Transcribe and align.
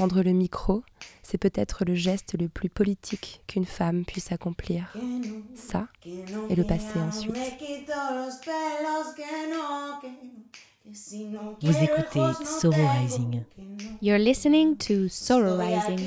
Prendre 0.00 0.22
le 0.22 0.32
micro, 0.32 0.82
c'est 1.22 1.36
peut-être 1.36 1.84
le 1.84 1.94
geste 1.94 2.34
le 2.40 2.48
plus 2.48 2.70
politique 2.70 3.42
qu'une 3.46 3.66
femme 3.66 4.06
puisse 4.06 4.32
accomplir. 4.32 4.96
Ça, 5.54 5.88
et 6.48 6.54
le 6.56 6.64
passer 6.64 6.98
ensuite. 7.06 7.36
Vous 11.60 11.76
écoutez 11.82 12.22
Sorrow 12.46 12.88
Rising. 12.98 13.42
You're 14.00 14.16
listening 14.16 14.78
to 14.78 15.06
Sorrow 15.10 15.58
Rising. 15.58 16.00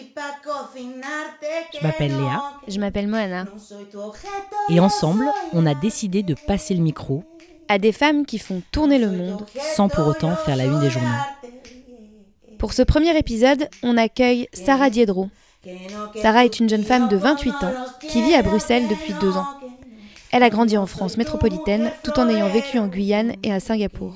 Je 1.80 1.86
m'appelle 1.86 2.18
Léa. 2.18 2.42
Je 2.68 2.80
m'appelle 2.80 3.08
Moana. 3.08 3.46
Et 4.70 4.80
ensemble, 4.80 5.30
on 5.52 5.68
a 5.68 5.76
décidé 5.76 6.24
de 6.24 6.34
passer 6.34 6.74
le 6.74 6.82
micro 6.82 7.24
à 7.68 7.78
des 7.78 7.92
femmes 7.92 8.26
qui 8.26 8.40
font 8.40 8.64
tourner 8.72 8.98
le 8.98 9.12
monde 9.12 9.46
sans 9.76 9.88
pour 9.88 10.08
autant 10.08 10.36
faire 10.36 10.56
la 10.56 10.66
une 10.66 10.80
des 10.80 10.90
journaux. 10.90 11.08
Pour 12.64 12.72
ce 12.72 12.82
premier 12.82 13.18
épisode, 13.18 13.68
on 13.84 13.98
accueille 13.98 14.48
Sarah 14.54 14.90
Diedro. 14.90 15.28
Sarah 16.16 16.46
est 16.46 16.62
une 16.62 16.70
jeune 16.70 16.86
femme 16.86 17.10
de 17.10 17.18
28 17.18 17.52
ans 17.56 17.74
qui 18.08 18.22
vit 18.22 18.36
à 18.36 18.42
Bruxelles 18.42 18.88
depuis 18.90 19.14
deux 19.20 19.36
ans. 19.36 19.46
Elle 20.32 20.44
a 20.44 20.50
grandi 20.50 20.78
en 20.78 20.86
France 20.86 21.18
métropolitaine 21.18 21.92
tout 22.06 22.18
en 22.18 22.30
ayant 22.30 22.48
vécu 22.48 22.80
en 22.80 22.88
Guyane 22.88 23.34
et 23.44 23.52
à 23.52 23.60
Singapour. 23.60 24.16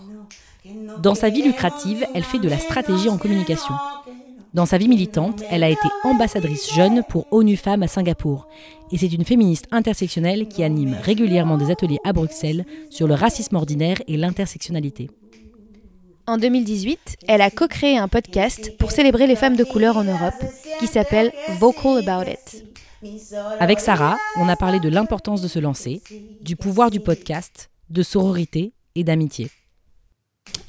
Dans 1.04 1.14
sa 1.14 1.28
vie 1.28 1.42
lucrative, 1.42 2.08
elle 2.16 2.24
fait 2.24 2.40
de 2.40 2.48
la 2.48 2.58
stratégie 2.58 3.10
en 3.10 3.18
communication. 3.18 3.76
Dans 4.54 4.66
sa 4.66 4.78
vie 4.78 4.88
militante, 4.88 5.44
elle 5.50 5.66
a 5.66 5.70
été 5.70 5.90
ambassadrice 6.06 6.74
jeune 6.74 7.04
pour 7.10 7.28
ONU 7.32 7.58
Femmes 7.58 7.84
à 7.84 7.90
Singapour. 7.90 8.48
Et 8.94 8.98
c'est 8.98 9.12
une 9.12 9.26
féministe 9.26 9.68
intersectionnelle 9.72 10.48
qui 10.48 10.64
anime 10.64 10.96
régulièrement 11.04 11.58
des 11.58 11.70
ateliers 11.70 12.00
à 12.06 12.14
Bruxelles 12.14 12.64
sur 12.90 13.08
le 13.08 13.14
racisme 13.14 13.58
ordinaire 13.58 13.98
et 14.08 14.16
l'intersectionnalité. 14.16 15.10
En 16.30 16.36
2018, 16.38 17.20
elle 17.30 17.40
a 17.40 17.50
co-créé 17.50 17.98
un 17.98 18.10
podcast 18.10 18.78
pour 18.78 18.92
célébrer 18.92 19.28
les 19.28 19.38
femmes 19.38 19.56
de 19.56 19.64
couleur 19.64 19.96
en 19.96 20.04
Europe 20.04 20.34
qui 20.78 20.86
s'appelle 20.86 21.32
Vocal 21.58 22.06
About 22.06 22.30
It. 22.30 22.66
Avec 23.62 23.80
Sarah, 23.80 24.18
on 24.36 24.50
a 24.50 24.58
parlé 24.58 24.82
de 24.82 24.90
l'importance 24.90 25.42
de 25.42 25.48
se 25.48 25.60
lancer, 25.60 26.02
du 26.42 26.58
pouvoir 26.58 26.92
du 26.92 27.00
podcast, 27.00 27.70
de 27.90 28.04
sororité 28.04 28.74
et 28.96 29.06
d'amitié. 29.06 29.50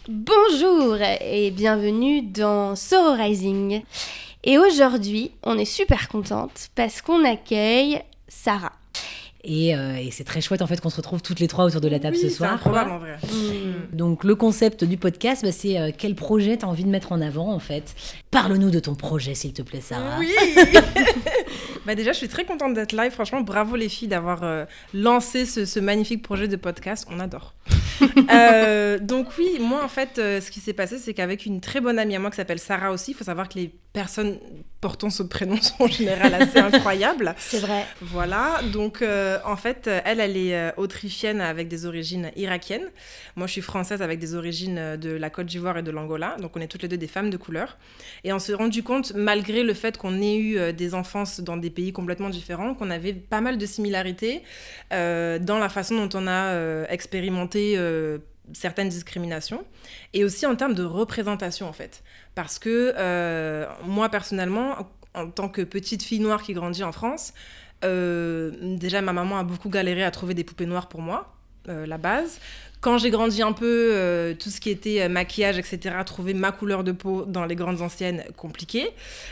Bonjour 0.09 0.97
et 1.20 1.50
bienvenue 1.50 2.22
dans 2.22 2.77
Sororizing. 2.77 3.83
Et 4.45 4.59
aujourd'hui, 4.59 5.33
on 5.43 5.59
est 5.59 5.65
super 5.65 6.09
contente 6.09 6.69
parce 6.77 7.03
qu'on 7.03 7.25
accueille 7.25 8.00
Sarah. 8.28 8.78
Euh, 9.48 9.96
et, 9.96 10.10
c'est 10.10 10.24
très 10.24 10.41
chouette 10.41 10.62
en 10.62 10.66
fait 10.66 10.80
qu'on 10.80 10.91
se 10.91 10.96
retrouve 10.96 11.22
toutes 11.22 11.41
les 11.41 11.48
trois 11.48 11.64
autour 11.64 11.80
de 11.80 11.88
la 11.88 11.98
table 11.98 12.16
ce 12.16 12.28
soir. 12.28 12.60
C'est 12.62 12.68
en 12.68 12.98
vrai. 12.98 13.16
Mm. 13.16 13.96
Donc 13.96 14.24
le 14.24 14.34
concept 14.34 14.84
du 14.84 14.96
podcast, 14.96 15.42
bah, 15.42 15.52
c'est 15.52 15.78
euh, 15.78 15.91
quel 15.96 16.14
projet 16.14 16.58
tu 16.58 16.64
as 16.64 16.68
envie 16.68 16.84
de 16.84 16.91
mettre 16.91 17.12
en 17.12 17.20
avant 17.20 17.52
en 17.52 17.58
fait? 17.58 17.94
Parle-nous 18.30 18.70
de 18.70 18.80
ton 18.80 18.94
projet 18.94 19.34
s'il 19.34 19.52
te 19.52 19.62
plaît 19.62 19.80
Sarah. 19.80 20.19
Oui 20.19 20.32
bah 21.86 21.94
Déjà 21.94 22.12
je 22.12 22.19
suis 22.19 22.28
très 22.28 22.44
contente 22.44 22.74
d'être 22.74 22.92
là 22.92 23.06
et 23.06 23.10
franchement 23.10 23.41
bravo 23.41 23.76
les 23.76 23.88
filles 23.88 24.08
d'avoir 24.08 24.42
euh, 24.42 24.64
lancé 24.92 25.46
ce, 25.46 25.80
magnifique 25.80 26.22
projet 26.22 26.48
de 26.48 26.56
podcast. 26.56 27.06
On 27.10 27.20
adore. 27.20 27.54
donc 29.00 29.28
oui, 29.38 29.58
moi 29.60 29.82
en 29.84 29.88
fait 29.88 30.12
ce 30.16 30.50
qui 30.50 30.60
s'est 30.60 30.72
passé 30.72 30.98
c'est 30.98 31.14
qu'avec 31.14 31.46
une 31.46 31.60
très 31.60 31.80
bonne 31.80 31.98
amie 31.98 32.16
à 32.16 32.19
moi 32.19 32.30
qui 32.30 32.36
s'appelle 32.36 32.58
Sarah 32.58 32.92
aussi, 32.92 33.12
il 33.12 33.14
faut 33.14 33.24
savoir 33.24 33.48
que 33.48 33.58
les 33.58 33.72
personnes 33.92 34.38
portant 34.81 35.11
ce 35.11 35.23
prénom 35.23 35.61
sont 35.61 35.84
en 35.84 35.87
général 35.89 36.34
assez 36.34 36.59
incroyables. 36.59 37.34
C'est 37.39 37.59
vrai. 37.59 37.84
Voilà, 38.01 38.61
donc 38.73 39.03
euh, 39.03 39.39
en 39.45 39.57
fait, 39.57 39.89
elle, 40.05 40.21
elle 40.21 40.37
est 40.37 40.55
euh, 40.55 40.71
autrichienne 40.77 41.41
avec 41.41 41.69
des 41.69 41.87
origines 41.87 42.31
irakiennes. 42.37 42.89
Moi, 43.37 43.47
je 43.47 43.53
suis 43.53 43.61
française 43.61 44.03
avec 44.03 44.19
des 44.19 44.34
origines 44.34 44.79
euh, 44.79 44.97
de 44.97 45.11
la 45.11 45.31
Côte 45.31 45.47
d'Ivoire 45.47 45.79
et 45.79 45.83
de 45.83 45.91
l'Angola. 45.91 46.37
Donc 46.41 46.56
on 46.56 46.61
est 46.61 46.69
toutes 46.69 46.83
les 46.83 46.89
deux 46.89 46.97
des 46.97 47.09
femmes 47.09 47.31
de 47.31 47.37
couleur. 47.37 47.77
Et 48.25 48.33
on 48.33 48.39
s'est 48.39 48.55
rendu 48.55 48.83
compte, 48.83 49.12
malgré 49.15 49.62
le 49.62 49.75
fait 49.75 49.99
qu'on 49.99 50.21
ait 50.21 50.37
eu 50.37 50.73
des 50.73 50.95
enfances 50.95 51.41
dans 51.41 51.56
des 51.56 51.71
pays 51.71 51.93
complètement 51.93 52.31
différents, 52.31 52.75
qu'on 52.75 52.91
avait 52.91 53.12
pas 53.12 53.41
mal 53.41 53.59
de 53.59 53.67
similarités 53.67 54.43
dans 54.91 55.59
la 55.61 55.69
façon 55.69 56.06
dont 56.06 56.19
on 56.19 56.27
a 56.27 56.84
expérimenté 56.88 57.78
certaines 58.53 58.88
discriminations 58.88 59.64
et 60.12 60.25
aussi 60.25 60.47
en 60.47 60.56
termes 60.56 60.75
de 60.75 60.84
représentation 60.84 61.69
en 61.69 61.72
fait. 61.72 62.03
Parce 62.34 62.59
que 62.59 62.94
euh, 62.97 63.66
moi 63.84 64.09
personnellement 64.09 64.76
en 65.14 65.31
tant 65.31 65.48
que 65.48 65.62
petite 65.62 66.03
fille 66.03 66.20
noire 66.20 66.42
qui 66.42 66.53
grandit 66.53 66.84
en 66.84 66.92
France 66.92 67.32
euh, 67.84 68.50
déjà 68.76 69.03
ma 69.03 69.12
maman 69.12 69.38
a 69.38 69.44
beaucoup 69.44 69.69
galéré 69.69 70.03
à 70.03 70.10
trouver 70.10 70.34
des 70.34 70.44
poupées 70.44 70.66
noires 70.66 70.88
pour 70.88 71.00
moi 71.00 71.38
euh, 71.69 71.87
la 71.87 71.99
base 71.99 72.41
quand 72.81 72.97
j'ai 72.97 73.11
grandi 73.11 73.43
un 73.43 73.53
peu, 73.53 73.91
euh, 73.93 74.34
tout 74.34 74.51
ce 74.51 74.61
qui 74.61 74.71
était 74.71 75.03
euh, 75.03 75.09
maquillage, 75.09 75.59
etc., 75.59 75.97
trouver 76.06 76.33
ma 76.33 76.53
couleur 76.53 76.84
de 76.84 76.93
peau 76.93 77.25
dans 77.25 77.45
les 77.45 77.56
grandes 77.56 77.83
anciennes, 77.83 78.23
compliqué. 78.37 78.91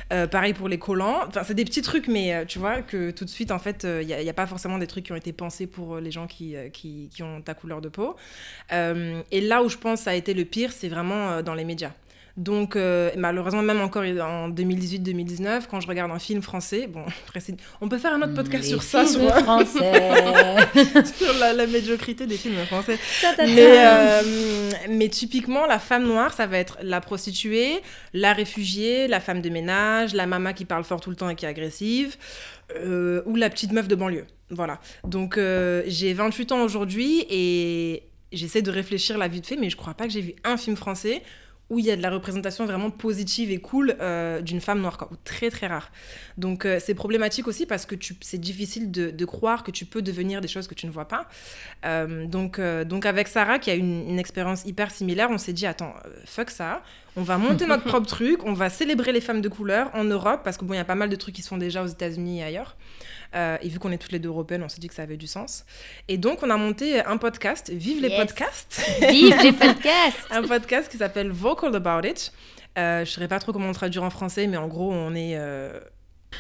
Pareil 0.08 0.52
pour 0.52 0.68
les 0.68 0.78
collants. 0.78 1.20
Enfin, 1.28 1.42
c'est 1.44 1.54
des 1.54 1.64
petits 1.64 1.80
trucs, 1.80 2.08
mais 2.08 2.44
tu 2.46 2.58
vois 2.58 2.82
que 2.82 3.12
tout 3.12 3.24
de 3.24 3.30
suite, 3.30 3.52
en 3.52 3.60
fait, 3.60 3.84
il 3.84 4.06
n'y 4.08 4.28
a, 4.28 4.32
pas 4.32 4.48
forcément 4.48 4.78
des 4.78 4.88
trucs 4.88 5.04
qui 5.04 5.12
ont 5.12 5.16
été 5.16 5.32
pensés 5.32 5.68
pour 5.68 5.98
les 5.98 6.10
gens 6.10 6.26
qui, 6.26 6.56
qui, 6.72 7.08
qui 7.14 7.22
ont 7.22 7.40
ta 7.40 7.54
couleur 7.54 7.80
de 7.80 7.88
peau. 7.88 8.16
et 8.72 9.40
là 9.40 9.62
où 9.62 9.68
je 9.68 9.76
pense 9.76 10.00
ça 10.00 10.10
a 10.10 10.14
été 10.14 10.34
le 10.34 10.44
pire, 10.44 10.72
c'est 10.72 10.88
vraiment 10.88 11.40
dans 11.40 11.54
les 11.54 11.64
médias. 11.64 11.92
Donc, 12.36 12.76
euh, 12.76 13.10
malheureusement, 13.16 13.62
même 13.62 13.80
encore 13.80 14.02
en 14.02 14.50
2018-2019, 14.50 15.62
quand 15.70 15.80
je 15.80 15.88
regarde 15.88 16.10
un 16.10 16.18
film 16.18 16.42
français, 16.42 16.86
bon, 16.86 17.04
on 17.80 17.88
peut 17.88 17.96
faire 17.96 18.12
un 18.12 18.20
autre 18.20 18.34
podcast 18.34 18.68
sur 18.68 18.82
ça, 18.82 19.06
sur, 19.06 19.22
français. 19.38 20.12
sur 21.16 21.32
la, 21.40 21.66
médiocrité 21.66 22.26
des 22.26 22.36
films 22.36 22.62
français. 22.66 22.98
mais, 23.38 23.86
euh, 23.86 24.22
mais 24.90 25.08
typiquement, 25.08 25.66
la 25.66 25.78
femme 25.78 26.04
noire, 26.04 26.34
ça 26.34 26.46
va 26.46 26.58
être 26.58 26.76
la 26.82 27.00
prostituée, 27.00 27.80
la 28.12 28.34
réfugiée, 28.34 29.08
la 29.08 29.20
femme 29.20 29.40
de 29.40 29.48
ménage, 29.48 30.12
la 30.12 30.26
maman 30.26 30.52
qui 30.52 30.66
parle 30.66 30.84
fort 30.84 31.00
tout 31.00 31.10
le 31.10 31.16
temps 31.16 31.30
et 31.30 31.36
qui 31.36 31.46
est 31.46 31.48
agressive, 31.48 32.16
euh, 32.76 33.22
ou 33.24 33.36
la 33.36 33.48
petite 33.48 33.72
meuf 33.72 33.88
de 33.88 33.94
banlieue. 33.94 34.26
Voilà. 34.50 34.78
Donc, 35.04 35.40
j'ai 35.86 36.12
28 36.12 36.52
ans 36.52 36.60
aujourd'hui 36.60 37.24
et 37.30 38.02
j'essaie 38.30 38.62
de 38.62 38.70
réfléchir 38.70 39.16
la 39.16 39.26
vie 39.26 39.40
de 39.40 39.46
fait, 39.46 39.56
mais 39.56 39.70
je 39.70 39.76
crois 39.76 39.94
pas 39.94 40.04
que 40.06 40.12
j'ai 40.12 40.20
vu 40.20 40.34
un 40.44 40.58
film 40.58 40.76
français 40.76 41.22
où 41.68 41.78
il 41.78 41.84
y 41.84 41.90
a 41.90 41.96
de 41.96 42.02
la 42.02 42.10
représentation 42.10 42.64
vraiment 42.64 42.90
positive 42.90 43.50
et 43.50 43.58
cool 43.58 43.96
euh, 44.00 44.40
d'une 44.40 44.60
femme 44.60 44.80
noire, 44.80 44.98
quoi, 44.98 45.08
ou 45.10 45.16
très 45.24 45.50
très 45.50 45.66
rare. 45.66 45.90
Donc 46.38 46.64
euh, 46.64 46.78
c'est 46.80 46.94
problématique 46.94 47.48
aussi 47.48 47.66
parce 47.66 47.86
que 47.86 47.96
c'est 48.20 48.38
difficile 48.38 48.90
de, 48.90 49.24
croire 49.24 49.64
que 49.64 49.72
tu 49.72 49.84
peux 49.84 50.02
devenir 50.02 50.40
des 50.40 50.48
choses 50.48 50.68
que 50.68 50.74
tu 50.74 50.86
ne 50.86 50.92
vois 50.92 51.08
pas. 51.08 51.28
Euh, 51.84 52.26
donc, 52.26 52.60
donc 52.60 53.06
avec 53.06 53.26
Sarah, 53.26 53.58
qui 53.58 53.70
a 53.70 53.74
une, 53.74 54.08
une 54.08 54.18
expérience 54.20 54.64
hyper 54.64 54.92
similaire, 54.92 55.28
on 55.30 55.38
s'est 55.38 55.52
dit, 55.52 55.66
attends, 55.66 55.94
fuck 56.24 56.50
ça, 56.50 56.82
on 57.16 57.22
va 57.22 57.38
monter 57.38 57.66
notre 57.68 57.84
propre 57.84 58.06
truc, 58.06 58.44
on 58.44 58.52
va 58.52 58.70
célébrer 58.70 59.12
les 59.12 59.20
femmes 59.20 59.40
de 59.40 59.48
couleur 59.48 59.90
en 59.94 60.04
Europe, 60.04 60.42
parce 60.44 60.56
que 60.56 60.64
bon, 60.64 60.74
il 60.74 60.76
y 60.76 60.80
a 60.80 60.84
pas 60.84 60.94
mal 60.94 61.08
de 61.08 61.16
trucs 61.16 61.34
qui 61.34 61.42
se 61.42 61.48
font 61.48 61.58
déjà 61.58 61.82
aux 61.82 61.86
États-Unis 61.86 62.40
et 62.40 62.44
ailleurs. 62.44 62.76
Euh, 63.34 63.56
et 63.60 63.68
vu 63.68 63.78
qu'on 63.78 63.90
est 63.90 63.98
toutes 63.98 64.12
les 64.12 64.18
deux 64.18 64.28
européennes, 64.28 64.62
on 64.62 64.68
s'est 64.68 64.80
dit 64.80 64.88
que 64.88 64.94
ça 64.94 65.02
avait 65.02 65.16
du 65.16 65.26
sens. 65.26 65.64
Et 66.08 66.16
donc, 66.16 66.42
on 66.42 66.50
a 66.50 66.56
monté 66.56 67.04
un 67.04 67.16
podcast, 67.16 67.70
Vive 67.70 68.00
les 68.00 68.16
podcasts 68.16 68.82
Vive 69.10 69.36
les 69.42 69.52
podcasts 69.52 70.26
Un 70.30 70.42
podcast 70.42 70.90
qui 70.90 70.98
s'appelle 70.98 71.30
Vocal 71.30 71.74
About 71.74 72.06
It. 72.06 72.32
Euh, 72.78 72.98
je 72.98 73.00
ne 73.00 73.04
saurais 73.06 73.28
pas 73.28 73.38
trop 73.38 73.52
comment 73.52 73.68
on 73.68 73.72
traduire 73.72 74.04
en 74.04 74.10
français, 74.10 74.46
mais 74.46 74.56
en 74.56 74.68
gros, 74.68 74.92
on 74.92 75.14
est... 75.14 75.36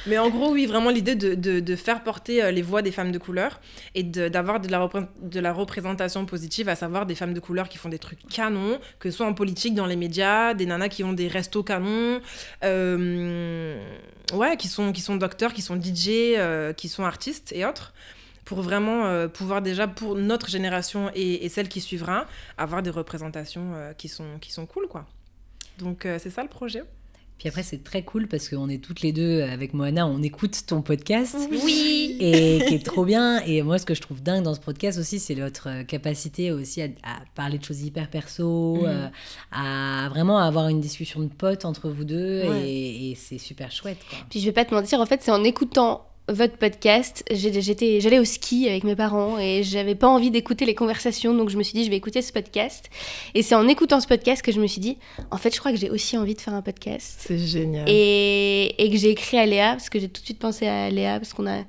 Mais 0.06 0.18
en 0.18 0.30
gros, 0.30 0.52
oui, 0.52 0.66
vraiment 0.66 0.90
l'idée 0.90 1.14
de, 1.14 1.76
faire 1.76 2.02
porter 2.02 2.42
euh, 2.42 2.50
les 2.50 2.62
voix 2.62 2.82
des 2.82 2.92
femmes 2.92 3.12
de 3.12 3.18
couleur 3.18 3.60
et 3.94 4.02
d'avoir 4.02 4.60
de, 4.60 5.40
la 5.40 5.52
représentation 5.52 6.26
positive, 6.26 6.68
à 6.68 6.76
savoir 6.76 7.06
des 7.06 7.14
femmes 7.14 7.34
de 7.34 7.40
couleur 7.40 7.68
qui 7.68 7.78
font 7.78 7.88
des 7.88 7.98
trucs 7.98 8.26
canons, 8.28 8.78
que 8.98 9.10
ce 9.10 9.18
soit 9.18 9.26
en 9.26 9.34
politique, 9.34 9.74
dans 9.74 9.86
les 9.86 9.96
médias, 9.96 10.54
des 10.54 10.66
nanas 10.66 10.88
qui 10.88 11.04
ont 11.04 11.12
des 11.12 11.28
restos 11.28 11.62
canons, 11.62 12.20
euh, 12.64 13.78
ouais, 14.32 14.56
qui 14.56 14.68
sont, 14.68 14.92
qui 14.92 15.00
sont 15.00 15.16
docteurs, 15.16 15.52
qui 15.52 15.62
sont 15.62 15.80
DJ, 15.80 16.08
euh, 16.36 16.72
qui 16.72 16.88
sont 16.88 17.04
artistes 17.04 17.52
et 17.52 17.64
autres 17.64 17.92
pour 18.44 18.62
vraiment 18.62 19.26
pouvoir 19.26 19.60
déjà 19.60 19.88
pour 19.88 20.14
notre 20.14 20.48
génération 20.48 21.10
et, 21.16 21.44
et, 21.44 21.48
celle 21.48 21.68
qui 21.68 21.80
suivra 21.80 22.26
avoir 22.56 22.80
des 22.80 22.90
représentations 22.90 23.72
qui 23.98 24.06
sont 24.06 24.38
qui 24.40 24.52
sont 24.52 24.66
cool 24.66 24.86
quoi. 24.86 25.04
Donc 25.80 26.06
c'est 26.20 26.30
ça 26.30 26.44
le 26.44 26.48
projet 26.48 26.84
puis 27.38 27.50
après, 27.50 27.62
c'est 27.62 27.84
très 27.84 28.02
cool 28.02 28.28
parce 28.28 28.48
qu'on 28.48 28.68
est 28.70 28.82
toutes 28.82 29.02
les 29.02 29.12
deux 29.12 29.42
avec 29.42 29.74
Moana, 29.74 30.06
on 30.06 30.22
écoute 30.22 30.64
ton 30.66 30.80
podcast. 30.80 31.36
Oui. 31.50 32.16
Et 32.18 32.64
qui 32.66 32.74
est 32.74 32.84
trop 32.84 33.04
bien. 33.04 33.40
Et 33.40 33.62
moi, 33.62 33.78
ce 33.78 33.84
que 33.84 33.94
je 33.94 34.00
trouve 34.00 34.22
dingue 34.22 34.42
dans 34.42 34.54
ce 34.54 34.60
podcast 34.60 34.98
aussi, 34.98 35.18
c'est 35.18 35.34
votre 35.34 35.82
capacité 35.82 36.50
aussi 36.50 36.80
à, 36.80 36.88
parler 37.34 37.58
de 37.58 37.64
choses 37.64 37.82
hyper 37.82 38.08
perso, 38.08 38.76
mm. 38.76 38.86
euh, 38.86 39.08
à 39.52 40.08
vraiment 40.08 40.38
avoir 40.38 40.68
une 40.68 40.80
discussion 40.80 41.20
de 41.20 41.28
potes 41.28 41.66
entre 41.66 41.90
vous 41.90 42.04
deux. 42.04 42.42
Et, 42.64 43.10
et 43.10 43.14
c'est 43.14 43.38
super 43.38 43.70
chouette. 43.70 43.98
Quoi. 44.08 44.18
Puis 44.30 44.40
je 44.40 44.46
vais 44.46 44.52
pas 44.52 44.64
te 44.64 44.74
mentir, 44.74 45.00
en 45.00 45.06
fait, 45.06 45.22
c'est 45.22 45.30
en 45.30 45.44
écoutant 45.44 46.06
votre 46.28 46.56
podcast, 46.56 47.24
j'étais, 47.30 48.00
j'allais 48.00 48.18
au 48.18 48.24
ski 48.24 48.68
avec 48.68 48.84
mes 48.84 48.96
parents 48.96 49.38
et 49.38 49.62
j'avais 49.62 49.94
pas 49.94 50.08
envie 50.08 50.30
d'écouter 50.30 50.64
les 50.64 50.74
conversations, 50.74 51.34
donc 51.34 51.50
je 51.50 51.56
me 51.56 51.62
suis 51.62 51.74
dit 51.74 51.84
je 51.84 51.90
vais 51.90 51.96
écouter 51.96 52.20
ce 52.22 52.32
podcast. 52.32 52.90
Et 53.34 53.42
c'est 53.42 53.54
en 53.54 53.68
écoutant 53.68 54.00
ce 54.00 54.08
podcast 54.08 54.42
que 54.42 54.50
je 54.50 54.60
me 54.60 54.66
suis 54.66 54.80
dit, 54.80 54.98
en 55.30 55.36
fait, 55.36 55.54
je 55.54 55.60
crois 55.60 55.72
que 55.72 55.78
j'ai 55.78 55.90
aussi 55.90 56.18
envie 56.18 56.34
de 56.34 56.40
faire 56.40 56.54
un 56.54 56.62
podcast. 56.62 57.16
C'est 57.20 57.38
génial. 57.38 57.84
Et, 57.88 58.74
et 58.82 58.90
que 58.90 58.96
j'ai 58.96 59.10
écrit 59.10 59.38
à 59.38 59.46
Léa 59.46 59.70
parce 59.72 59.88
que 59.88 60.00
j'ai 60.00 60.08
tout 60.08 60.20
de 60.20 60.24
suite 60.26 60.38
pensé 60.38 60.66
à 60.66 60.90
Léa 60.90 61.18
parce 61.20 61.32
qu'on 61.32 61.46
a 61.46 61.62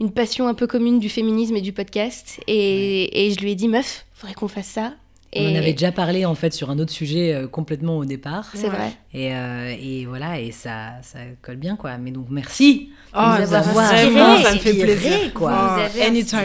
une 0.00 0.10
passion 0.10 0.48
un 0.48 0.54
peu 0.54 0.66
commune 0.66 0.98
du 0.98 1.08
féminisme 1.08 1.56
et 1.56 1.60
du 1.60 1.72
podcast. 1.72 2.40
Et, 2.48 3.26
et 3.26 3.30
je 3.30 3.38
lui 3.40 3.52
ai 3.52 3.54
dit, 3.54 3.68
meuf, 3.68 4.06
faudrait 4.14 4.34
qu'on 4.34 4.48
fasse 4.48 4.66
ça. 4.66 4.94
Et 5.32 5.46
On 5.46 5.52
en 5.52 5.56
avait 5.56 5.72
déjà 5.72 5.92
parlé 5.92 6.24
en 6.24 6.34
fait 6.34 6.52
sur 6.52 6.70
un 6.70 6.78
autre 6.80 6.90
sujet 6.90 7.32
euh, 7.32 7.46
complètement 7.46 7.98
au 7.98 8.04
départ. 8.04 8.50
C'est 8.52 8.66
vrai. 8.68 8.92
Et, 9.14 9.32
euh, 9.32 9.72
et 9.80 10.04
voilà, 10.06 10.40
et 10.40 10.50
ça, 10.50 10.94
ça 11.02 11.20
colle 11.40 11.56
bien 11.56 11.76
quoi. 11.76 11.98
Mais 11.98 12.10
donc 12.10 12.26
merci. 12.30 12.90
Oh, 13.14 13.18
de 13.36 13.42
nous 13.42 13.46
ça, 13.48 13.58
avoir 13.60 13.92
vraiment, 13.92 14.40
ça 14.42 14.54
me 14.54 14.58
fait 14.58 14.74
plaisir. 14.74 15.32
quoi. 15.34 15.52
Oh, 15.52 15.74
Vous 15.74 15.80
avez 15.98 16.02
anytime. 16.02 16.38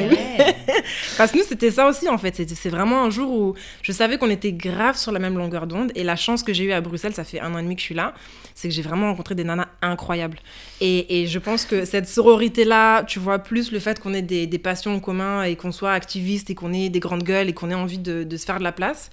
Parce 1.18 1.32
que 1.32 1.38
nous, 1.38 1.44
c'était 1.48 1.72
ça 1.72 1.88
aussi, 1.88 2.08
en 2.10 2.18
fait. 2.18 2.36
C'est- 2.36 2.56
C'est 2.56 2.70
vraiment 2.70 3.04
un 3.04 3.10
jour 3.10 3.32
où 3.32 3.54
je 3.82 3.92
savais 3.92 4.18
qu'on 4.18 4.30
était 4.30 4.52
grave 4.52 4.98
sur 4.98 5.12
la 5.12 5.20
même 5.20 5.38
longueur 5.38 5.68
d'onde. 5.68 5.92
Et 5.96 6.04
la 6.04 6.16
chance 6.16 6.42
que 6.44 6.54
j'ai 6.54 6.64
eue 6.66 6.72
à 6.72 6.81
Bruxelles, 6.81 7.14
ça 7.14 7.24
fait 7.24 7.40
un 7.40 7.54
an 7.54 7.60
et 7.60 7.64
demi 7.64 7.76
que 7.76 7.81
je 7.81 7.86
suis 7.86 7.96
là, 7.96 8.14
c'est 8.56 8.68
que 8.68 8.74
j'ai 8.74 8.81
vraiment 8.81 9.08
rencontré 9.10 9.36
des 9.36 9.44
nanas 9.44 9.68
incroyables. 9.81 10.38
Et, 10.81 11.22
et 11.22 11.27
je 11.27 11.39
pense 11.39 11.66
que 11.66 11.86
cette 11.86 12.07
sororité-là, 12.07 13.04
tu 13.04 13.19
vois, 13.19 13.39
plus 13.39 13.72
le 13.72 13.80
fait 13.80 14.00
qu'on 14.00 14.13
ait 14.13 14.22
des, 14.22 14.45
des 14.45 14.60
passions 14.60 14.95
en 14.95 15.00
commun 15.00 15.44
et 15.44 15.56
qu'on 15.56 15.72
soit 15.72 15.94
activiste 15.94 16.50
et 16.50 16.56
qu'on 16.56 16.74
ait 16.74 16.89
des 16.89 17.00
grandes 17.00 17.24
gueules 17.24 17.48
et 17.48 17.54
qu'on 17.54 17.72
ait 17.72 17.75
envie 17.75 17.98
de, 17.98 18.24
de 18.24 18.38
se 18.38 18.45
faire 18.45 18.60
de 18.60 18.63
la 18.63 18.74
place, 18.74 19.10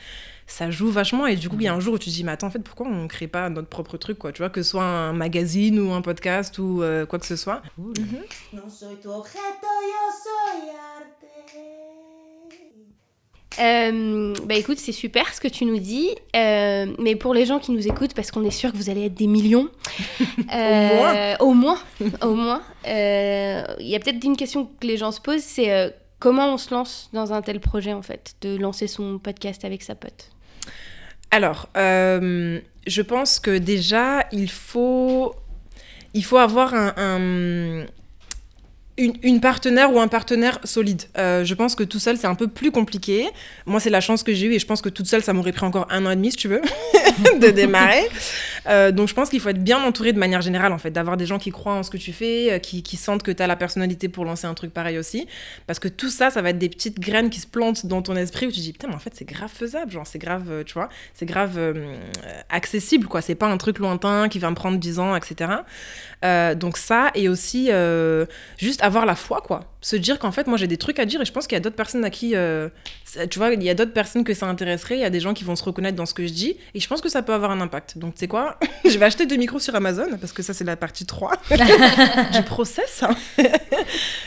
ça 0.47 0.71
joue 0.71 0.91
vachement. 0.91 1.27
Et 1.27 1.37
du 1.37 1.49
coup, 1.49 1.57
il 1.61 1.65
y 1.65 1.69
a 1.69 1.75
un 1.75 1.81
jour 1.81 1.95
où 1.95 1.99
tu 1.99 2.11
te 2.11 2.15
dis, 2.15 2.25
mais 2.25 2.33
attends, 2.33 2.49
en 2.49 2.51
fait, 2.51 2.59
pourquoi 2.59 2.87
on 2.89 3.03
ne 3.05 3.09
crée 3.09 3.29
pas 3.29 3.49
notre 3.49 3.69
propre 3.69 3.97
truc, 3.97 4.19
quoi? 4.19 4.33
Tu 4.33 4.43
vois, 4.43 4.51
que 4.51 4.63
ce 4.63 4.71
soit 4.71 4.85
un 4.85 5.13
magazine 5.13 5.79
ou 5.79 5.93
un 5.93 6.03
podcast 6.03 6.59
ou 6.59 6.83
euh, 6.83 7.07
quoi 7.07 7.19
que 7.21 7.27
ce 7.27 7.37
soit. 7.37 7.63
No 7.79 8.69
soy 8.69 8.97
tu 9.01 9.09
Euh, 13.61 14.35
bah 14.45 14.55
écoute, 14.55 14.79
c'est 14.79 14.93
super 14.93 15.33
ce 15.35 15.41
que 15.41 15.49
tu 15.49 15.65
nous 15.65 15.79
dis. 15.79 16.09
Euh, 16.35 16.87
mais 16.99 17.17
pour 17.17 17.35
les 17.35 17.45
gens 17.47 17.59
qui 17.59 17.73
nous 17.73 17.87
écoutent, 17.87 18.15
parce 18.15 18.31
qu'on 18.31 18.45
est 18.45 18.51
sûr 18.51 18.73
que 18.73 18.77
vous 18.77 18.91
allez 18.91 19.07
être 19.07 19.15
des 19.15 19.27
millions, 19.27 19.69
euh, 20.55 21.35
au 21.41 21.53
moins, 21.53 21.79
au 22.23 22.35
moins, 22.35 22.63
euh, 22.87 23.63
il 23.79 23.87
y 23.87 23.95
a 23.95 23.99
peut-être 24.01 24.25
une 24.25 24.37
question 24.37 24.71
que 24.81 24.87
les 24.87 24.97
gens 24.97 25.13
se 25.13 25.21
posent, 25.21 25.43
c'est 25.43 25.73
euh, 25.73 25.91
comment 26.19 26.55
on 26.55 26.59
se 26.59 26.73
lance 26.75 27.11
dans 27.13 27.33
un 27.33 27.43
tel 27.43 27.61
projet 27.61 27.93
en 27.93 28.03
fait, 28.03 28.35
de 28.41 28.57
lancer 28.57 28.87
son 28.87 29.19
podcast 29.19 29.65
avec 29.65 29.83
sa 29.83 29.95
pote? 29.95 30.31
Alors, 31.31 31.69
je 31.75 33.01
pense 33.03 33.39
que 33.39 33.57
déjà, 33.59 34.27
il 34.33 34.51
faut, 34.51 35.35
il 36.15 36.25
faut 36.25 36.37
avoir 36.39 36.75
un, 36.75 36.93
un- 36.97 37.87
une, 38.99 39.41
partenaire 39.41 39.93
ou 39.93 40.01
un 40.01 40.09
partenaire 40.09 40.59
solide. 40.65 41.03
Euh, 41.17 41.45
je 41.45 41.55
pense 41.55 41.75
que 41.75 41.83
tout 41.83 41.99
seul, 41.99 42.17
c'est 42.17 42.27
un 42.27 42.35
peu 42.35 42.47
plus 42.47 42.71
compliqué. 42.71 43.29
Moi, 43.67 43.81
c'est 43.81 43.91
la 43.91 44.01
chance 44.01 44.23
que 44.23 44.35
j'ai 44.35 44.47
eue 44.47 44.55
et 44.55 44.59
je 44.59 44.67
pense 44.67 44.83
que 44.83 44.89
toute 44.89 45.07
seule, 45.07 45.23
ça 45.23 45.33
m'aurait 45.33 45.53
pris 45.53 45.65
encore 45.65 45.87
un 45.91 46.05
an 46.07 46.11
et 46.11 46.17
demi, 46.17 46.31
si 46.31 46.37
tu 46.37 46.49
veux, 46.49 46.61
de 47.41 47.49
démarrer. 47.49 48.07
Euh, 48.69 48.93
donc, 48.93 49.09
je 49.09 49.15
pense 49.15 49.29
qu'il 49.29 49.41
faut 49.41 49.49
être 49.49 49.63
bien 49.63 49.83
entouré 49.83 50.13
de 50.13 50.19
manière 50.19 50.41
générale, 50.41 50.73
en 50.73 50.79
fait, 50.79 50.91
d'avoir 50.91 51.17
des 51.17 51.27
gens 51.27 51.39
qui 51.39 51.51
croient 51.51 51.75
en 51.75 51.83
ce 51.83 51.91
que 51.91 51.97
tu 51.97 52.13
fais, 52.13 52.53
euh, 52.53 52.59
qui, 52.59 52.97
sentent 52.97 53.23
que 53.23 53.31
tu 53.31 53.43
as 53.43 53.47
la 53.47 53.57
personnalité 53.57 54.09
pour 54.09 54.25
lancer 54.25 54.47
un 54.47 54.55
truc 54.55 54.73
pareil 54.73 54.99
aussi. 54.99 55.27
Parce 55.67 55.79
que 55.79 55.89
tout 55.89 56.11
ça, 56.11 56.31
ça 56.31 56.43
va 56.43 56.51
être 56.51 56.59
des 56.59 56.69
petites 56.69 57.01
graines 57.01 57.31
qui 57.31 57.41
se 57.41 57.47
plantent 57.47 57.87
dans 57.87 58.03
ton 58.03 58.15
esprit 58.17 58.47
où 58.47 58.51
tu 58.51 58.59
te 58.59 58.63
dis, 58.63 58.73
putain, 58.73 58.89
mais 58.89 58.95
en 58.95 58.99
fait, 58.99 59.13
c'est 59.15 59.25
grave 59.25 59.51
faisable. 59.51 59.91
Genre, 59.91 60.07
c'est 60.07 60.19
grave, 60.19 60.51
euh, 60.51 60.65
tu 60.65 60.75
vois, 60.75 60.89
c'est 61.15 61.27
grave 61.27 61.59
accessible, 62.49 63.07
quoi. 63.07 63.21
C'est 63.21 63.35
pas 63.35 63.47
un 63.47 63.57
truc 63.57 63.79
lointain 63.79 64.29
qui 64.29 64.39
va 64.39 64.51
me 64.51 64.55
prendre 64.55 64.79
10 64.79 64.99
ans, 64.99 65.17
etc. 65.17 65.51
Donc, 66.57 66.77
ça, 66.77 67.11
et 67.15 67.29
aussi, 67.29 67.71
juste 68.59 68.83
avoir 68.83 69.07
la 69.07 69.15
foi, 69.15 69.41
quoi. 69.45 69.61
Se 69.81 69.97
dire 69.97 70.21
qu'en 70.21 70.31
fait, 70.31 70.47
moi, 70.47 70.57
j'ai 70.57 70.69
des 70.69 70.77
trucs 70.77 71.01
à 71.01 71.07
dire 71.07 71.21
et 71.21 71.25
je 71.25 71.33
pense 71.33 71.49
qu'il 71.49 71.57
y 71.57 71.61
a 71.61 71.61
d'autres 71.61 71.77
personnes 71.77 72.05
à 72.05 72.11
qui, 72.11 72.35
tu 73.31 73.39
vois, 73.39 73.53
il 73.53 73.63
y 73.63 73.71
a 73.71 73.75
d'autres 73.75 73.93
personnes 73.93 74.25
que 74.25 74.35
ça 74.35 74.47
intéresserait, 74.47 74.97
il 74.97 75.01
y 75.01 75.05
a 75.05 75.11
des 75.11 75.21
gens 75.21 75.35
qui 75.35 75.45
vont 75.45 75.57
se 75.57 75.65
reconnaître 75.65 75.97
dans 75.97 76.07
ce 76.07 76.15
que 76.15 76.27
je 76.27 76.33
dis 76.33 76.57
et 76.75 76.81
je 76.81 76.89
pense 76.89 77.01
que 77.01 77.09
ça 77.09 77.23
peut 77.23 77.35
avoir 77.35 77.51
un 77.51 77.61
impact. 77.61 77.99
Donc, 77.99 78.15
tu 78.15 78.21
sais 78.21 78.29
quoi, 78.29 78.52
je 78.85 78.99
vais 78.99 79.05
acheter 79.05 79.27
deux 79.27 79.37
micros 79.37 79.59
sur 79.59 79.75
Amazon 79.75 80.07
parce 80.21 80.33
que 80.33 80.43
ça, 80.43 80.53
c'est 80.55 80.65
la 80.65 80.77
partie 80.77 81.07
3 81.07 81.33
du 82.33 82.43
process. 82.43 83.03
hein. 83.03 83.15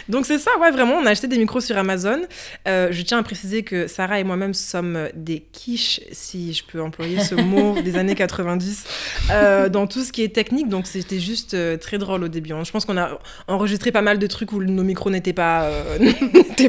Donc, 0.10 0.26
c'est 0.26 0.38
ça, 0.38 0.52
ouais, 0.60 0.72
vraiment, 0.72 0.96
on 0.96 1.06
a 1.06 1.12
acheté 1.12 1.28
des 1.28 1.38
micros 1.38 1.62
sur 1.62 1.78
Amazon. 1.78 2.20
Euh, 2.68 2.90
je 2.92 3.02
tiens 3.02 3.18
à 3.20 3.24
préciser 3.24 3.64
que 3.64 3.88
Sarah 3.88 4.20
et 4.20 4.24
moi-même 4.24 4.54
sommes 4.54 5.10
des 5.16 5.40
quiches, 5.52 6.02
si 6.12 6.54
je 6.54 6.64
peux 6.64 6.82
employer 6.82 7.20
ce 7.20 7.36
mot 7.36 7.82
des 7.82 7.98
années 7.98 8.16
90, 8.16 8.84
euh, 9.32 9.70
dans 9.70 9.88
tout 9.88 10.04
ce 10.04 10.12
qui 10.12 10.24
est 10.24 10.34
technique. 10.34 10.70
Donc, 10.70 10.86
c'était 10.88 11.20
juste 11.20 11.54
euh, 11.54 11.78
très 11.78 11.98
drôle 11.98 12.24
au 12.24 12.28
début. 12.28 12.54
hein. 12.54 12.64
Je 12.64 12.72
pense 12.72 12.86
qu'on 12.86 12.98
a 12.98 13.18
enregistré 13.48 13.92
pas 13.92 14.02
mal 14.02 14.20
de 14.20 14.28
trucs 14.28 14.52
où 14.52 14.62
nos 14.64 14.84
micros 14.84 15.10
n'étaient 15.10 15.34
pas, 15.34 15.70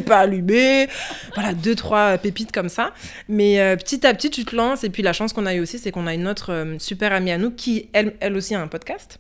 pas 0.06 0.18
allumés. 0.20 0.88
Voilà, 1.34 1.52
deux, 1.52 1.74
trois 1.74 2.16
pépites 2.18 2.52
comme 2.52 2.68
ça. 2.68 2.92
Mais 3.28 3.76
petit 3.76 4.06
à 4.06 4.14
petit, 4.14 4.30
tu 4.30 4.44
te 4.44 4.56
lances. 4.56 4.84
Et 4.84 4.90
puis, 4.90 5.02
la 5.02 5.12
chance 5.12 5.32
qu'on 5.32 5.46
a 5.46 5.54
eu 5.54 5.60
aussi, 5.60 5.78
c'est 5.78 5.90
qu'on 5.90 6.06
a 6.06 6.14
une 6.14 6.26
autre 6.28 6.74
super 6.78 7.12
amie 7.12 7.32
à 7.32 7.38
nous 7.38 7.45
qui, 7.50 7.88
elle, 7.92 8.36
aussi, 8.36 8.54
a 8.54 8.60
un 8.60 8.68
podcast. 8.68 9.18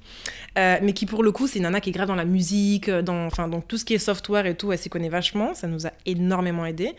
Euh, 0.56 0.78
mais 0.82 0.92
qui, 0.94 1.04
pour 1.04 1.22
le 1.22 1.32
coup, 1.32 1.46
c'est 1.46 1.58
une 1.58 1.64
nana 1.64 1.80
qui 1.80 1.90
est 1.90 1.92
grave 1.92 2.08
dans 2.08 2.14
la 2.14 2.24
musique, 2.24 2.88
euh, 2.88 3.02
dans, 3.02 3.26
enfin, 3.26 3.46
donc 3.46 3.68
tout 3.68 3.76
ce 3.76 3.84
qui 3.84 3.94
est 3.94 3.98
software 3.98 4.46
et 4.46 4.54
tout, 4.54 4.72
elle 4.72 4.78
s'y 4.78 4.88
connaît 4.88 5.10
vachement. 5.10 5.54
Ça 5.54 5.66
nous 5.66 5.86
a 5.86 5.90
énormément 6.06 6.64
aidé. 6.64 6.94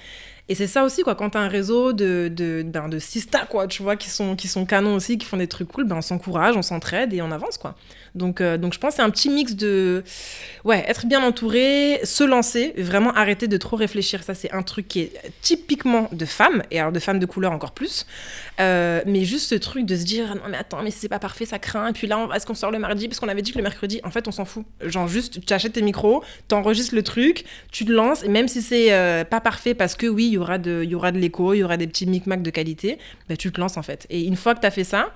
Et 0.50 0.56
c'est 0.56 0.68
ça 0.68 0.86
aussi, 0.86 1.01
quoi, 1.01 1.15
quand 1.15 1.31
t'as 1.31 1.42
un 1.42 1.50
réseau 1.50 1.92
de, 1.92 2.31
de, 2.33 2.63
ben, 2.65 2.88
de 2.88 3.00
sista, 3.00 3.39
quoi, 3.39 3.68
tu 3.68 3.83
vois, 3.83 3.98
qui 3.98 4.09
sont, 4.09 4.38
qui 4.38 4.48
sont 4.48 4.65
canons 4.65 4.95
aussi, 4.95 5.18
qui 5.18 5.25
font 5.25 5.36
des 5.36 5.48
trucs 5.48 5.68
cool, 5.68 5.83
ben, 5.83 5.98
on 5.98 6.01
s'encourage, 6.01 6.56
on 6.56 6.62
s'entraide 6.62 7.13
et 7.13 7.21
on 7.21 7.31
avance, 7.31 7.57
quoi. 7.57 7.75
Donc, 8.15 8.39
euh, 8.39 8.57
donc 8.57 8.74
je 8.74 8.80
pense 8.80 8.92
que 8.92 8.95
c'est 8.95 9.01
un 9.01 9.09
petit 9.09 9.30
mix 9.30 9.56
de, 9.56 10.06
ouais, 10.63 10.86
être 10.88 11.06
bien 11.06 11.21
entouré, 11.21 12.00
se 12.06 12.24
lancer, 12.24 12.74
vraiment 12.77 13.12
arrêter 13.12 13.50
de 13.50 13.57
trop 13.57 13.75
réfléchir. 13.75 14.24
Ça, 14.24 14.33
c'est 14.36 14.51
un 14.53 14.63
truc 14.63 14.88
qui 14.88 15.01
est 15.01 15.12
typiquement 15.42 16.07
de 16.13 16.25
femmes, 16.25 16.63
et 16.71 16.80
alors 16.80 16.94
de 16.94 17.00
femmes 17.00 17.19
de 17.19 17.25
couleur 17.25 17.51
encore 17.51 17.74
plus. 17.74 18.06
Mais 18.57 19.25
juste 19.25 19.50
ce 19.50 19.56
truc 19.56 19.86
de 19.86 19.98
se 19.98 20.03
dire, 20.03 20.33
non, 20.36 20.44
mais 20.50 20.57
attends, 20.57 20.81
mais 20.81 20.92
c'est 20.92 21.10
pas 21.10 21.19
parfait, 21.19 21.45
ça 21.45 21.60
craint. 21.60 21.89
Et 21.89 21.94
puis 21.94 22.07
là, 22.07 22.25
est-ce 22.33 22.45
qu'on 22.45 22.56
sort 22.56 22.71
le 22.71 22.80
mardi? 22.80 23.10
Parce 23.10 23.19
qu'on 23.19 23.27
avait 23.27 23.42
dit 23.47 23.53
que 23.53 23.57
le 23.57 23.63
mercredi, 23.63 23.99
en 24.03 24.11
fait, 24.11 24.27
on 24.27 24.31
s'en 24.31 24.45
fout. 24.45 24.65
Genre, 24.81 25.07
juste, 25.07 25.44
tu 25.45 25.53
achètes 25.53 25.73
tes 25.73 25.81
micros, 25.81 26.23
t'enregistres 26.47 26.94
le 26.95 27.03
truc, 27.03 27.45
tu 27.71 27.85
te 27.85 27.91
lances, 27.91 28.23
et 28.23 28.29
même 28.29 28.47
si 28.47 28.61
c'est 28.61 28.94
euh, 28.94 29.23
pas 29.23 29.41
parfait, 29.41 29.73
parce 29.73 29.95
que 29.95 30.07
oui, 30.07 30.25
il 30.27 30.33
y 30.33 30.38
aura 30.38 30.57
de, 30.57 30.81
il 30.83 30.89
y 30.89 30.95
aura 30.95 31.11
de 31.11 31.17
l'écho, 31.19 31.53
il 31.53 31.59
y 31.59 31.63
aura 31.63 31.77
des 31.77 31.88
petits 31.88 32.05
micmacs 32.05 32.41
de 32.44 32.49
qualité, 32.49 32.97
bah, 33.29 33.35
tu 33.38 33.51
te 33.51 33.59
lances 33.59 33.77
en 33.77 33.83
fait. 33.83 34.05
Et 34.09 34.23
une 34.23 34.35
fois 34.35 34.53
que 34.55 34.59
t'as 34.61 34.71
fait 34.71 34.83
ça, 34.83 35.13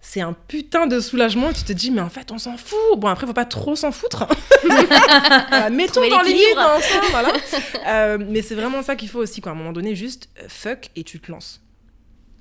c'est 0.00 0.20
un 0.20 0.32
putain 0.32 0.86
de 0.86 1.00
soulagement. 1.00 1.52
Tu 1.52 1.64
te 1.64 1.72
dis, 1.72 1.90
mais 1.90 2.00
en 2.00 2.08
fait, 2.08 2.30
on 2.30 2.38
s'en 2.38 2.56
fout. 2.56 2.78
Bon, 2.98 3.08
après, 3.08 3.26
faut 3.26 3.32
pas 3.32 3.44
trop 3.44 3.74
s'en 3.76 3.90
foutre. 3.92 4.26
Euh, 4.70 5.70
mettons 5.70 5.94
Trouver 5.94 6.10
dans 6.10 6.20
les 6.22 6.30
l'équilibre. 6.32 6.60
lignes 6.60 6.78
ensemble, 6.78 7.06
voilà. 7.10 7.32
Euh, 7.88 8.18
mais 8.20 8.42
c'est 8.42 8.54
vraiment 8.54 8.82
ça 8.82 8.96
qu'il 8.96 9.08
faut 9.08 9.18
aussi, 9.18 9.40
quoi. 9.40 9.52
À 9.52 9.54
un 9.54 9.58
moment 9.58 9.72
donné, 9.72 9.94
juste 9.96 10.28
fuck 10.46 10.90
et 10.94 11.02
tu 11.04 11.18
te 11.20 11.30
lances. 11.32 11.60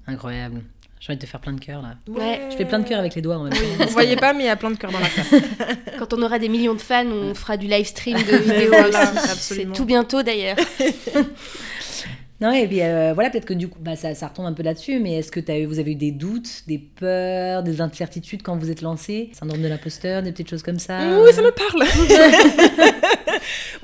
Incroyable. 0.06 0.62
J'ai 0.99 1.11
envie 1.11 1.17
de 1.17 1.21
te 1.21 1.29
faire 1.29 1.39
plein 1.39 1.53
de 1.53 1.59
cœurs 1.59 1.81
là. 1.81 1.95
Ouais. 2.07 2.41
Je 2.51 2.55
fais 2.57 2.65
plein 2.65 2.79
de 2.79 2.88
cœurs 2.88 2.99
avec 2.99 3.13
les 3.15 3.21
doigts 3.21 3.38
en 3.38 3.44
même 3.44 3.53
temps. 3.53 3.85
Vous 3.85 3.91
voyez 3.91 4.15
pas, 4.15 4.33
mais 4.33 4.44
il 4.44 4.47
y 4.47 4.49
a 4.49 4.55
plein 4.55 4.71
de 4.71 4.77
cœurs 4.77 4.91
dans 4.91 4.99
la 4.99 5.09
salle. 5.09 5.41
Quand 5.99 6.13
on 6.13 6.21
aura 6.21 6.39
des 6.39 6.49
millions 6.49 6.73
de 6.73 6.81
fans, 6.81 7.05
on 7.05 7.33
fera 7.35 7.55
du 7.57 7.67
live 7.67 7.85
stream 7.85 8.17
de 8.17 8.38
vidéos 8.38 8.69
Voilà, 8.69 9.11
aussi. 9.13 9.38
C'est 9.38 9.73
tout 9.73 9.85
bientôt 9.85 10.23
d'ailleurs. 10.23 10.57
Non, 12.39 12.51
et 12.51 12.67
puis 12.67 12.83
euh, 12.83 13.13
voilà, 13.15 13.31
peut-être 13.31 13.45
que 13.45 13.53
du 13.55 13.67
coup, 13.67 13.79
bah, 13.81 13.95
ça, 13.95 14.13
ça 14.13 14.27
retombe 14.27 14.45
un 14.45 14.53
peu 14.53 14.61
là-dessus, 14.61 14.99
mais 14.99 15.15
est-ce 15.15 15.31
que 15.31 15.39
as 15.51 15.57
eu, 15.57 15.65
vous 15.65 15.79
avez 15.79 15.94
eu 15.94 15.95
des 15.95 16.11
doutes, 16.11 16.63
des 16.67 16.77
peurs, 16.77 17.63
des 17.63 17.81
incertitudes 17.81 18.44
quand 18.44 18.55
vous 18.57 18.69
êtes 18.69 18.81
lancé? 18.83 19.31
Syndrome 19.33 19.61
de 19.63 19.68
l'imposteur, 19.68 20.21
des 20.21 20.31
petites 20.31 20.49
choses 20.51 20.61
comme 20.61 20.77
ça? 20.77 20.99
Oui, 21.19 21.33
ça 21.33 21.42
me 21.42 21.49
parle. 21.49 22.94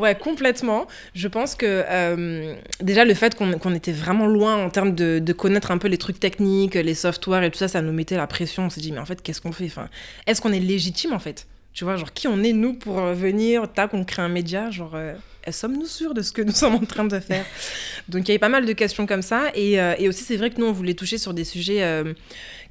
ouais, 0.04 0.16
complètement. 0.16 0.86
Je 1.16 1.28
pense 1.28 1.56
que 1.56 1.66
euh, 1.88 2.56
déjà 2.82 3.06
le 3.06 3.14
fait 3.14 3.36
qu'on 3.36 3.74
était 3.74 3.92
vraiment 3.92 4.28
loin 4.28 4.64
en 4.64 4.70
termes 4.70 4.94
de, 4.94 5.34
connaître 5.34 5.72
un 5.72 5.78
peu 5.78 5.88
les 5.88 5.98
trucs 5.98 6.20
techniques, 6.20 6.76
les 6.76 6.94
softwares 6.94 7.44
et 7.44 7.50
tout 7.50 7.58
ça, 7.58 7.68
ça 7.68 7.82
nous 7.82 7.94
mettait 7.94 8.18
la 8.18 8.28
pression. 8.28 8.66
On 8.66 8.70
s'est 8.70 8.82
dit, 8.82 8.92
mais 8.92 9.00
en 9.00 9.06
fait, 9.06 9.22
qu'est-ce 9.22 9.42
qu'on 9.42 9.52
fait? 9.52 9.72
Est-ce 10.28 10.42
qu'on 10.42 10.54
est 10.54 10.60
légitime 10.60 11.14
en 11.14 11.20
fait? 11.20 11.48
Tu 11.74 11.86
vois, 11.86 11.96
genre, 11.96 12.14
qui 12.14 12.28
on 12.28 12.44
est 12.44 12.54
nous 12.54 12.74
pour 12.74 13.00
euh, 13.00 13.14
venir, 13.16 13.72
tac, 13.74 13.96
on 13.96 14.04
crée 14.04 14.22
un 14.22 14.30
média, 14.30 14.70
genre, 14.70 14.94
euh, 14.94 15.16
sommes-nous 15.50 15.88
sûrs 15.88 16.14
de 16.14 16.22
ce 16.22 16.32
que 16.32 16.44
nous 16.44 16.52
sommes 16.64 16.76
en 16.76 16.86
train 16.86 17.06
de 17.06 17.20
faire? 17.20 17.46
Donc 18.10 18.28
il 18.28 18.28
y 18.28 18.32
avait 18.32 18.40
pas 18.40 18.50
mal 18.50 18.66
de 18.66 18.74
questions 18.74 19.08
comme 19.08 19.24
ça. 19.24 19.52
Et, 19.56 19.80
aussi, 20.08 20.24
c'est 20.24 20.38
vrai 20.38 20.50
que 20.52 20.60
nous, 20.60 20.68
on 20.68 20.74
voulait 20.74 20.94
toucher 20.94 21.18
sur 21.18 21.34
des 21.34 21.46
sujets 21.46 22.04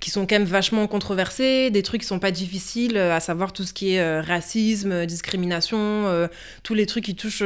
qui 0.02 0.10
sont 0.10 0.26
quand 0.26 0.34
même 0.34 0.44
vachement 0.44 0.88
controversés, 0.88 1.70
des 1.70 1.84
trucs 1.84 2.00
qui 2.00 2.08
sont 2.08 2.18
pas 2.18 2.32
difficiles, 2.32 2.96
euh, 2.96 3.14
à 3.14 3.20
savoir 3.20 3.52
tout 3.52 3.62
ce 3.62 3.72
qui 3.72 3.94
est 3.94 4.00
euh, 4.00 4.20
racisme, 4.20 4.90
euh, 4.90 5.06
discrimination, 5.06 6.28
tous 6.64 6.74
les 6.74 6.86
trucs 6.86 7.04
qui 7.04 7.14
touchent, 7.14 7.44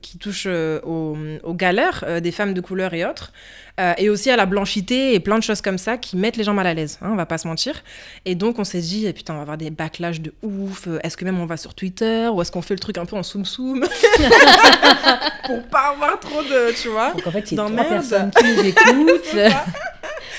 qui 0.00 0.16
touchent 0.18 0.46
aux, 0.46 1.16
aux 1.42 1.54
galères 1.54 2.20
des 2.22 2.30
femmes 2.30 2.54
de 2.54 2.60
couleur 2.60 2.94
et 2.94 3.04
autres. 3.04 3.32
Euh, 3.78 3.94
et 3.96 4.10
aussi 4.10 4.28
à 4.28 4.36
la 4.36 4.44
blanchité 4.44 5.14
et 5.14 5.20
plein 5.20 5.38
de 5.38 5.42
choses 5.42 5.60
comme 5.60 5.78
ça 5.78 5.96
qui 5.96 6.16
mettent 6.16 6.36
les 6.36 6.42
gens 6.42 6.54
mal 6.54 6.66
à 6.66 6.74
l'aise, 6.74 6.98
hein, 7.00 7.10
on 7.12 7.14
va 7.14 7.26
pas 7.26 7.38
se 7.38 7.46
mentir. 7.46 7.84
Et 8.24 8.34
donc 8.34 8.58
on 8.58 8.64
s'est 8.64 8.80
dit, 8.80 9.06
eh, 9.06 9.12
putain, 9.12 9.34
on 9.34 9.36
va 9.36 9.42
avoir 9.42 9.56
des 9.56 9.70
backlash 9.70 10.20
de 10.20 10.34
ouf, 10.42 10.88
est-ce 11.04 11.16
que 11.16 11.24
même 11.24 11.38
on 11.38 11.46
va 11.46 11.56
sur 11.56 11.74
Twitter, 11.74 12.28
ou 12.28 12.42
est-ce 12.42 12.50
qu'on 12.50 12.62
fait 12.62 12.74
le 12.74 12.80
truc 12.80 12.98
un 12.98 13.06
peu 13.06 13.14
en 13.14 13.22
soum-soum 13.22 13.80
Pour 15.46 15.62
pas 15.68 15.92
avoir 15.94 16.18
trop 16.18 16.42
de, 16.42 16.74
tu 16.74 16.88
vois 16.88 17.12
Donc 17.12 17.26
en 17.28 17.30
fait, 17.30 17.52
il 17.52 17.56
y 17.56 17.60
a 17.60 17.64
trois 17.64 17.84
personnes 17.84 18.30
qui 18.32 18.44
nous 18.44 18.60
écoutent. 18.64 19.36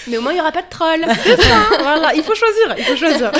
Mais 0.07 0.17
au 0.17 0.21
moins, 0.21 0.31
il 0.31 0.35
n'y 0.35 0.41
aura 0.41 0.51
pas 0.51 0.61
de 0.61 0.69
troll. 0.69 0.99
voilà, 1.79 2.13
il 2.15 2.23
faut 2.23 2.35
choisir, 2.35 2.75
il 2.77 2.83
faut 2.83 2.95
choisir. 2.95 3.31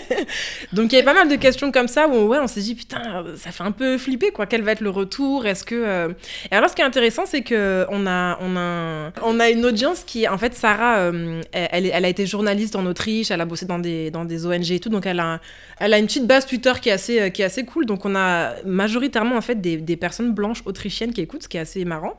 Donc 0.72 0.92
il 0.92 0.96
y 0.96 0.98
avait 0.98 1.04
pas 1.04 1.14
mal 1.14 1.28
de 1.28 1.36
questions 1.36 1.72
comme 1.72 1.88
ça 1.88 2.08
où 2.08 2.28
ouais, 2.28 2.38
on 2.40 2.46
s'est 2.46 2.60
dit 2.60 2.74
putain, 2.74 3.24
ça 3.36 3.50
fait 3.50 3.64
un 3.64 3.72
peu 3.72 3.98
flipper 3.98 4.30
quoi. 4.30 4.46
Quel 4.46 4.62
va 4.62 4.72
être 4.72 4.80
le 4.80 4.90
retour? 4.90 5.46
Est-ce 5.46 5.64
que 5.64 5.74
euh, 5.74 6.08
Et 6.50 6.54
alors 6.54 6.70
ce 6.70 6.74
qui 6.74 6.82
est 6.82 6.84
intéressant, 6.84 7.24
c'est 7.26 7.42
que 7.42 7.86
on 7.90 8.06
a 8.06 8.38
on 8.40 8.56
a 8.56 9.12
on 9.22 9.40
a 9.40 9.48
une 9.48 9.64
audience 9.64 10.02
qui 10.04 10.28
en 10.28 10.38
fait 10.38 10.54
Sarah, 10.54 10.98
euh, 10.98 11.42
elle, 11.52 11.86
elle 11.86 12.04
a 12.04 12.08
été 12.08 12.26
journaliste 12.26 12.76
en 12.76 12.86
Autriche, 12.86 13.30
elle 13.30 13.40
a 13.40 13.44
bossé 13.46 13.66
dans 13.66 13.78
des 13.78 14.10
dans 14.10 14.24
des 14.24 14.46
ONG 14.46 14.70
et 14.70 14.80
tout, 14.80 14.88
donc 14.88 15.06
elle 15.06 15.20
a 15.20 15.40
elle 15.78 15.94
a 15.94 15.98
une 15.98 16.06
petite 16.06 16.26
base 16.26 16.46
Twitter 16.46 16.72
qui 16.80 16.88
est 16.88 16.92
assez 16.92 17.20
euh, 17.20 17.28
qui 17.30 17.42
est 17.42 17.46
assez 17.46 17.64
cool. 17.64 17.86
Donc 17.86 18.04
on 18.04 18.14
a 18.14 18.54
majoritairement 18.64 19.36
en 19.36 19.42
fait 19.42 19.60
des, 19.60 19.76
des 19.76 19.96
personnes 19.96 20.32
blanches 20.32 20.62
autrichiennes 20.66 21.12
qui 21.12 21.20
écoutent, 21.20 21.44
ce 21.44 21.48
qui 21.48 21.56
est 21.56 21.60
assez 21.60 21.84
marrant, 21.84 22.16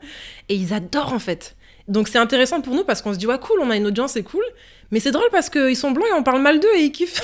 et 0.48 0.54
ils 0.54 0.72
adorent 0.72 1.12
en 1.12 1.18
fait. 1.18 1.56
Donc 1.90 2.06
c'est 2.06 2.18
intéressant 2.18 2.60
pour 2.60 2.76
nous 2.76 2.84
parce 2.84 3.02
qu'on 3.02 3.12
se 3.12 3.18
dit, 3.18 3.26
ouais, 3.26 3.38
cool, 3.40 3.58
on 3.60 3.68
a 3.68 3.76
une 3.76 3.86
audience, 3.86 4.12
c'est 4.12 4.22
cool. 4.22 4.44
Mais 4.92 5.00
c'est 5.00 5.10
drôle 5.10 5.28
parce 5.32 5.50
qu'ils 5.50 5.76
sont 5.76 5.90
blancs 5.90 6.06
et 6.08 6.12
on 6.12 6.22
parle 6.22 6.40
mal 6.40 6.60
d'eux 6.60 6.72
et 6.76 6.82
ils 6.82 6.92
kiffent. 6.92 7.20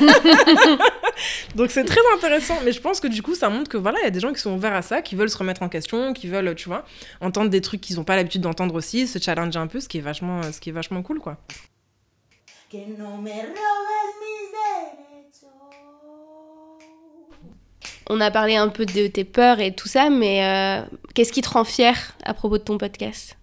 Donc 1.54 1.70
c'est 1.70 1.84
très 1.84 2.00
intéressant. 2.14 2.56
Mais 2.64 2.72
je 2.72 2.80
pense 2.80 2.98
que 2.98 3.08
du 3.08 3.22
coup, 3.22 3.34
ça 3.34 3.50
montre 3.50 3.68
que 3.68 3.76
voilà, 3.76 3.98
il 4.00 4.04
y 4.04 4.06
a 4.06 4.10
des 4.10 4.20
gens 4.20 4.32
qui 4.32 4.40
sont 4.40 4.54
ouverts 4.54 4.72
à 4.72 4.80
ça, 4.80 5.02
qui 5.02 5.16
veulent 5.16 5.28
se 5.28 5.36
remettre 5.36 5.62
en 5.62 5.68
question, 5.68 6.14
qui 6.14 6.28
veulent, 6.28 6.54
tu 6.54 6.68
vois, 6.68 6.86
entendre 7.20 7.50
des 7.50 7.60
trucs 7.60 7.82
qu'ils 7.82 7.96
n'ont 7.96 8.04
pas 8.04 8.16
l'habitude 8.16 8.40
d'entendre 8.40 8.74
aussi, 8.74 9.06
se 9.06 9.18
challenger 9.18 9.58
un 9.58 9.66
peu, 9.66 9.80
ce 9.80 9.88
qui 9.88 9.98
est 9.98 10.02
vachement, 10.02 10.42
ce 10.50 10.60
qui 10.60 10.70
est 10.70 10.72
vachement 10.72 11.02
cool, 11.02 11.20
quoi. 11.20 11.36
On 18.08 18.20
a 18.20 18.30
parlé 18.30 18.56
un 18.56 18.68
peu 18.68 18.86
de 18.86 19.08
tes 19.08 19.24
peurs 19.24 19.60
et 19.60 19.74
tout 19.74 19.88
ça, 19.88 20.08
mais 20.08 20.44
euh, 20.44 20.96
qu'est-ce 21.14 21.32
qui 21.32 21.42
te 21.42 21.50
rend 21.50 21.64
fier 21.64 22.16
à 22.24 22.32
propos 22.32 22.56
de 22.56 22.64
ton 22.64 22.78
podcast? 22.78 23.36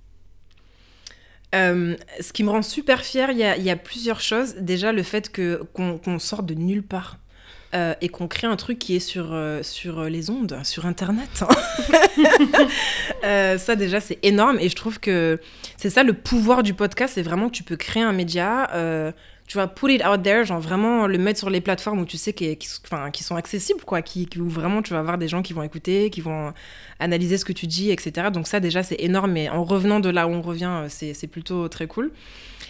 Euh, 1.55 1.95
ce 2.19 2.33
qui 2.33 2.43
me 2.43 2.49
rend 2.49 2.61
super 2.61 3.03
fière, 3.03 3.31
il 3.31 3.37
y 3.37 3.69
a, 3.69 3.75
plusieurs 3.75 4.19
choses. 4.19 4.55
Déjà, 4.55 4.91
le 4.91 5.03
fait 5.03 5.31
qu'on 5.73 5.97
qu'on 5.97 6.19
sorte 6.19 6.45
de 6.45 6.53
nulle 6.53 6.83
part. 6.83 7.17
euh, 7.73 7.93
et 7.99 8.07
qu'on 8.07 8.29
crée 8.29 8.47
un 8.47 8.55
truc 8.55 8.79
qui 8.79 8.95
est 8.95 9.01
sur, 9.01 9.33
euh, 9.33 9.61
sur 9.61 10.05
les 10.05 10.29
ondes, 10.29 10.59
sur 10.63 10.85
Internet. 10.85 11.43
Euh, 13.23 13.57
ça, 13.57 13.75
déjà, 13.75 13.99
c'est 13.99 14.19
énorme. 14.23 14.57
Et 14.59 14.69
je 14.69 14.75
trouve 14.75 14.99
que 14.99 15.39
c'est 15.75 15.89
ça 15.89 16.03
le 16.03 16.13
pouvoir 16.13 16.63
du 16.63 16.73
podcast, 16.73 17.13
c'est 17.15 17.21
vraiment 17.21 17.47
que 17.47 17.53
tu 17.53 17.63
peux 17.63 17.75
créer 17.75 18.03
un 18.03 18.13
média, 18.13 18.69
tu 19.47 19.57
vois, 19.57 19.67
put 19.67 19.93
it 19.93 20.05
out 20.05 20.21
there, 20.21 20.45
genre 20.45 20.59
vraiment 20.59 21.07
le 21.07 21.17
mettre 21.17 21.39
sur 21.39 21.49
les 21.49 21.61
plateformes 21.61 21.99
où 21.99 22.05
tu 22.05 22.17
sais 22.17 22.33
qui, 22.33 22.57
sont 23.23 23.35
accessibles, 23.35 23.79
quoi, 23.85 24.01
qui, 24.01 24.27
où 24.37 24.49
vraiment 24.49 24.81
tu 24.81 24.91
vas 24.91 24.99
avoir 24.99 25.17
des 25.17 25.29
gens 25.29 25.41
qui 25.41 25.53
vont 25.53 25.63
écouter, 25.63 26.09
qui 26.09 26.19
vont 26.19 26.53
analyser 26.99 27.37
ce 27.37 27.45
que 27.45 27.53
tu 27.53 27.65
dis, 27.65 27.89
etc. 27.89 28.27
Donc 28.31 28.45
ça, 28.45 28.59
déjà, 28.59 28.83
c'est 28.83 28.99
énorme. 28.99 29.37
Et 29.37 29.49
en 29.49 29.63
revenant 29.63 30.01
de 30.01 30.09
là 30.09 30.27
où 30.27 30.31
on 30.31 30.41
revient, 30.41 30.83
euh, 30.83 30.87
c'est 30.89 31.27
plutôt 31.27 31.69
très 31.69 31.87
cool. 31.87 32.11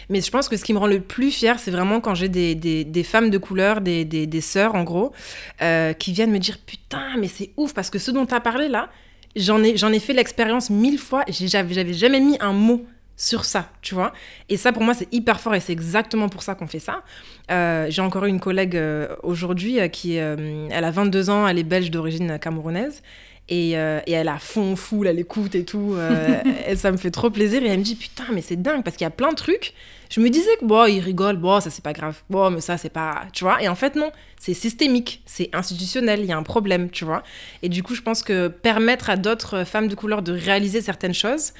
Mais 0.08 0.20
je 0.20 0.30
pense 0.30 0.48
que 0.48 0.56
ce 0.56 0.64
qui 0.64 0.72
me 0.72 0.78
rend 0.78 0.86
le 0.86 1.00
plus 1.00 1.32
fier, 1.32 1.58
c'est 1.58 1.72
vraiment 1.72 2.00
quand 2.00 2.14
j'ai 2.14 2.28
des, 2.28 2.54
des, 2.54 3.02
femmes 3.02 3.30
de 3.30 3.38
couleur, 3.38 3.80
des, 3.80 4.04
des, 4.04 4.40
sœurs 4.40 4.76
en 4.76 4.84
gros, 4.84 5.12
euh, 5.60 5.92
qui 5.92 6.12
viennent 6.12 6.30
me 6.30 6.38
dire 6.38 6.58
Putain, 6.64 7.16
mais 7.18 7.28
c'est 7.28 7.50
ouf, 7.56 7.74
parce 7.74 7.90
que 7.90 7.98
ce 7.98 8.12
dont 8.12 8.24
tu 8.24 8.34
as 8.34 8.40
parlé 8.40 8.68
là, 8.68 8.88
j'en 9.34 9.62
ai, 9.64 9.74
ai 9.74 10.00
fait 10.00 10.12
l'expérience 10.12 10.70
mille 10.70 10.98
fois, 10.98 11.24
et 11.26 11.32
j'avais 11.32 11.92
jamais 11.92 12.20
mis 12.20 12.36
un 12.38 12.52
mot 12.52 12.86
sur 13.18 13.44
ça, 13.44 13.68
tu 13.82 13.94
vois. 13.94 14.12
Et 14.48 14.56
ça, 14.56 14.72
pour 14.72 14.82
moi, 14.82 14.94
c'est 14.94 15.12
hyper 15.12 15.40
fort, 15.40 15.54
et 15.54 15.60
c'est 15.60 15.72
exactement 15.72 16.30
pour 16.30 16.42
ça 16.42 16.54
qu'on 16.54 16.68
fait 16.68 16.78
ça. 16.78 17.02
Euh, 17.50 17.86
j'ai 17.90 18.00
encore 18.00 18.24
eu 18.24 18.28
une 18.28 18.40
collègue 18.40 18.76
euh, 18.76 19.08
aujourd'hui 19.22 19.80
euh, 19.80 19.88
qui, 19.88 20.14
elle 20.14 20.70
a 20.84 20.90
22 20.90 21.28
ans, 21.28 21.46
elle 21.46 21.58
est 21.58 21.64
belge 21.64 21.90
d'origine 21.90 22.38
camerounaise. 22.38 23.02
Et, 23.50 23.70
et 23.70 24.12
elle 24.12 24.28
a 24.28 24.38
fond 24.38 24.76
full, 24.76 25.06
elle 25.06 25.18
écoute 25.18 25.54
et 25.54 25.64
tout. 25.64 25.96
et 26.68 26.76
ça 26.76 26.92
me 26.92 26.98
fait 26.98 27.10
trop 27.10 27.30
plaisir. 27.30 27.62
Et 27.62 27.68
elle 27.68 27.78
me 27.78 27.82
dit 27.82 27.94
Putain, 27.94 28.26
mais 28.30 28.42
c'est 28.42 28.60
dingue 28.60 28.84
parce 28.84 28.98
qu'il 28.98 29.06
y 29.06 29.08
a 29.08 29.10
plein 29.10 29.30
de 29.30 29.36
trucs. 29.36 29.72
Je 30.10 30.20
me 30.20 30.28
disais 30.28 30.50
que 30.60 30.66
bon, 30.66 30.84
il 30.86 31.00
rigole, 31.00 31.36
bon, 31.36 31.58
ça 31.60 31.70
c'est 31.70 31.82
pas 31.82 31.94
grave. 31.94 32.20
Bon, 32.28 32.50
mais 32.50 32.60
ça 32.60 32.76
c'est 32.76 32.88
pas. 32.90 33.24
Tu 33.32 33.44
vois 33.44 33.62
Et 33.62 33.68
en 33.68 33.74
fait, 33.74 33.94
non, 33.94 34.10
c'est 34.38 34.52
systémique, 34.52 35.22
c'est 35.24 35.48
institutionnel, 35.54 36.20
il 36.20 36.26
y 36.26 36.32
a 36.32 36.36
un 36.36 36.42
problème, 36.42 36.90
tu 36.90 37.06
vois. 37.06 37.22
Et 37.62 37.70
du 37.70 37.82
coup, 37.82 37.94
je 37.94 38.02
pense 38.02 38.22
que 38.22 38.48
permettre 38.48 39.08
à 39.08 39.16
d'autres 39.16 39.64
femmes 39.64 39.88
de 39.88 39.94
couleur 39.94 40.20
de 40.20 40.32
réaliser 40.32 40.80
certaines 40.80 41.14
choses, 41.14 41.52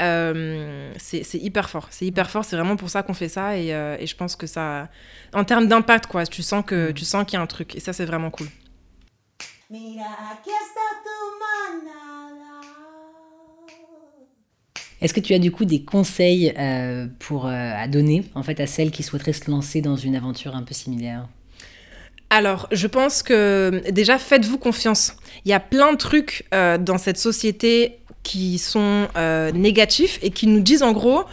euh, 0.00 0.92
c'est 0.98 1.34
hyper 1.34 1.68
fort. 1.68 1.88
C'est 1.90 2.06
hyper 2.06 2.30
fort, 2.30 2.44
c'est 2.44 2.56
vraiment 2.56 2.76
pour 2.76 2.90
ça 2.90 3.02
qu'on 3.02 3.14
fait 3.14 3.28
ça. 3.28 3.56
Et, 3.56 3.74
euh, 3.74 3.96
et 3.98 4.06
je 4.06 4.16
pense 4.16 4.36
que 4.36 4.46
ça. 4.46 4.88
En 5.32 5.44
termes 5.44 5.66
d'impact, 5.66 6.06
quoi, 6.06 6.26
tu 6.26 6.42
sens 6.42 6.64
que 6.64 6.90
tu 6.92 7.04
sens 7.04 7.24
qu'il 7.24 7.34
y 7.34 7.36
a 7.36 7.42
un 7.42 7.46
truc. 7.46 7.76
Et 7.76 7.80
ça, 7.80 7.92
c'est 7.92 8.06
vraiment 8.06 8.30
cool. 8.30 8.48
Est-ce 15.02 15.12
que 15.12 15.20
tu 15.20 15.34
as 15.34 15.40
du 15.40 15.50
coup 15.50 15.64
des 15.64 15.82
conseils 15.82 16.54
euh, 16.56 17.08
pour, 17.18 17.46
euh, 17.46 17.50
à 17.50 17.88
donner 17.88 18.24
en 18.36 18.44
fait 18.44 18.60
à 18.60 18.68
celles 18.68 18.92
qui 18.92 19.02
souhaiteraient 19.02 19.32
se 19.32 19.50
lancer 19.50 19.80
dans 19.80 19.96
une 19.96 20.14
aventure 20.14 20.54
un 20.54 20.62
peu 20.62 20.74
similaire? 20.74 21.26
Alors, 22.30 22.68
je 22.72 22.86
pense 22.86 23.22
que 23.22 23.82
déjà, 23.90 24.16
faites-vous 24.16 24.58
confiance. 24.58 25.16
Il 25.44 25.50
y 25.50 25.54
a 25.54 25.60
plein 25.60 25.92
de 25.92 25.98
trucs 25.98 26.46
euh, 26.54 26.78
dans 26.78 26.98
cette 26.98 27.18
société 27.18 27.98
qui 28.22 28.58
sont 28.58 29.08
euh, 29.16 29.50
négatifs 29.52 30.18
et 30.22 30.30
qui 30.30 30.46
nous 30.46 30.60
disent 30.60 30.82
en 30.82 30.92
gros, 30.92 31.24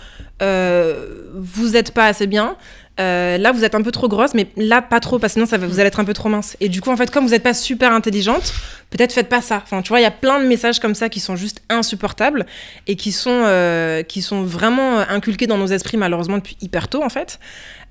euh, 0.41 1.05
vous 1.35 1.69
n'êtes 1.69 1.93
pas 1.93 2.05
assez 2.05 2.27
bien. 2.27 2.55
Euh, 2.99 3.37
là, 3.37 3.51
vous 3.53 3.63
êtes 3.63 3.75
un 3.75 3.81
peu 3.81 3.91
trop 3.91 4.09
grosse, 4.09 4.33
mais 4.33 4.47
là, 4.57 4.81
pas 4.81 4.99
trop, 4.99 5.19
parce 5.19 5.33
que 5.33 5.35
sinon, 5.35 5.45
ça 5.45 5.57
va, 5.57 5.67
vous 5.67 5.79
allez 5.79 5.87
être 5.87 6.01
un 6.01 6.05
peu 6.05 6.13
trop 6.13 6.27
mince. 6.27 6.57
Et 6.59 6.67
du 6.67 6.81
coup, 6.81 6.89
en 6.89 6.97
fait, 6.97 7.09
comme 7.11 7.23
vous 7.23 7.31
n'êtes 7.31 7.43
pas 7.43 7.53
super 7.53 7.93
intelligente, 7.93 8.53
peut-être 8.89 9.13
faites 9.13 9.29
pas 9.29 9.41
ça. 9.41 9.61
Enfin, 9.63 9.81
tu 9.81 9.89
vois, 9.89 9.99
il 9.99 10.03
y 10.03 10.07
a 10.07 10.11
plein 10.11 10.39
de 10.39 10.47
messages 10.47 10.79
comme 10.79 10.95
ça 10.95 11.09
qui 11.09 11.19
sont 11.19 11.35
juste 11.35 11.61
insupportables 11.69 12.45
et 12.87 12.95
qui 12.95 13.11
sont, 13.11 13.43
euh, 13.45 14.03
qui 14.03 14.21
sont 14.21 14.43
vraiment 14.43 14.99
inculqués 14.99 15.47
dans 15.47 15.57
nos 15.57 15.67
esprits, 15.67 15.97
malheureusement, 15.97 16.37
depuis 16.37 16.57
hyper 16.61 16.87
tôt, 16.87 17.03
en 17.03 17.09
fait. 17.09 17.39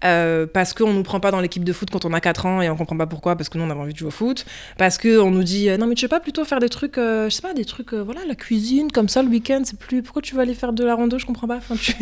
Euh, 0.04 0.46
parce 0.46 0.74
qu'on 0.74 0.92
nous 0.92 1.02
prend 1.02 1.18
pas 1.18 1.32
dans 1.32 1.40
l'équipe 1.40 1.64
de 1.64 1.72
foot 1.72 1.90
quand 1.90 2.04
on 2.04 2.12
a 2.12 2.20
4 2.20 2.46
ans 2.46 2.62
et 2.62 2.70
on 2.70 2.76
comprend 2.76 2.96
pas 2.96 3.06
pourquoi, 3.06 3.34
parce 3.34 3.48
que 3.48 3.58
nous, 3.58 3.64
on 3.64 3.70
avait 3.70 3.80
envie 3.80 3.92
de 3.92 3.98
jouer 3.98 4.08
au 4.08 4.12
foot. 4.12 4.44
Parce 4.76 4.98
qu'on 4.98 5.30
nous 5.30 5.42
dit, 5.42 5.68
euh, 5.68 5.76
non, 5.76 5.86
mais 5.86 5.94
tu 5.94 6.04
veux 6.04 6.08
pas 6.08 6.20
plutôt 6.20 6.44
faire 6.44 6.60
des 6.60 6.68
trucs, 6.68 6.98
euh, 6.98 7.28
je 7.28 7.34
sais 7.34 7.42
pas, 7.42 7.54
des 7.54 7.64
trucs, 7.64 7.92
euh, 7.92 8.02
voilà, 8.02 8.20
la 8.26 8.34
cuisine, 8.34 8.92
comme 8.92 9.08
ça, 9.08 9.22
le 9.22 9.28
week-end, 9.28 9.62
c'est 9.64 9.78
plus. 9.78 10.02
Pourquoi 10.02 10.22
tu 10.22 10.34
veux 10.34 10.40
aller 10.40 10.54
faire 10.54 10.72
de 10.72 10.84
la 10.84 10.94
rando 10.94 11.18
Je 11.18 11.26
comprends 11.26 11.48
pas. 11.48 11.56
Enfin, 11.56 11.74
tu... 11.80 11.94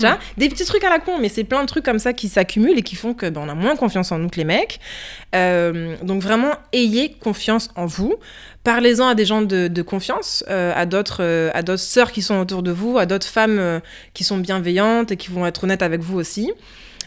vois, 0.00 0.18
des 0.36 0.48
petits 0.48 0.64
trucs 0.64 0.82
à 0.84 0.90
la 0.90 0.98
con, 0.98 1.18
mais 1.20 1.28
c'est 1.28 1.44
plein 1.44 1.62
de 1.62 1.66
trucs 1.66 1.84
comme 1.84 1.98
ça 1.98 2.12
qui 2.12 2.28
s'accumulent 2.28 2.78
et 2.78 2.82
qui 2.82 2.96
font 2.96 3.14
que 3.14 3.28
ben, 3.28 3.42
on 3.44 3.48
a 3.48 3.54
moins 3.54 3.76
confiance 3.76 4.10
en 4.10 4.18
nous 4.18 4.28
que 4.28 4.36
les 4.36 4.44
mecs. 4.44 4.80
Euh, 5.34 5.94
donc 6.02 6.22
vraiment, 6.22 6.52
ayez 6.72 7.12
confiance 7.12 7.70
en 7.76 7.86
vous. 7.86 8.14
Parlez-en 8.64 9.08
à 9.08 9.14
des 9.14 9.24
gens 9.24 9.42
de, 9.42 9.82
confiance, 9.82 10.44
euh, 10.50 10.72
à 10.74 10.84
d'autres 10.84 11.22
euh, 11.22 11.50
à 11.54 11.62
d'autres 11.62 11.82
sœurs 11.82 12.12
qui 12.12 12.22
sont 12.22 12.38
autour 12.38 12.62
de 12.62 12.70
vous, 12.70 12.98
à 12.98 13.06
d'autres 13.06 13.26
femmes 13.26 13.58
euh, 13.58 13.80
qui 14.14 14.24
sont 14.24 14.36
bienveillantes 14.36 15.12
et 15.12 15.16
qui 15.16 15.30
vont 15.30 15.46
être 15.46 15.64
honnêtes 15.64 15.82
avec 15.82 16.00
vous 16.00 16.18
aussi. 16.18 16.52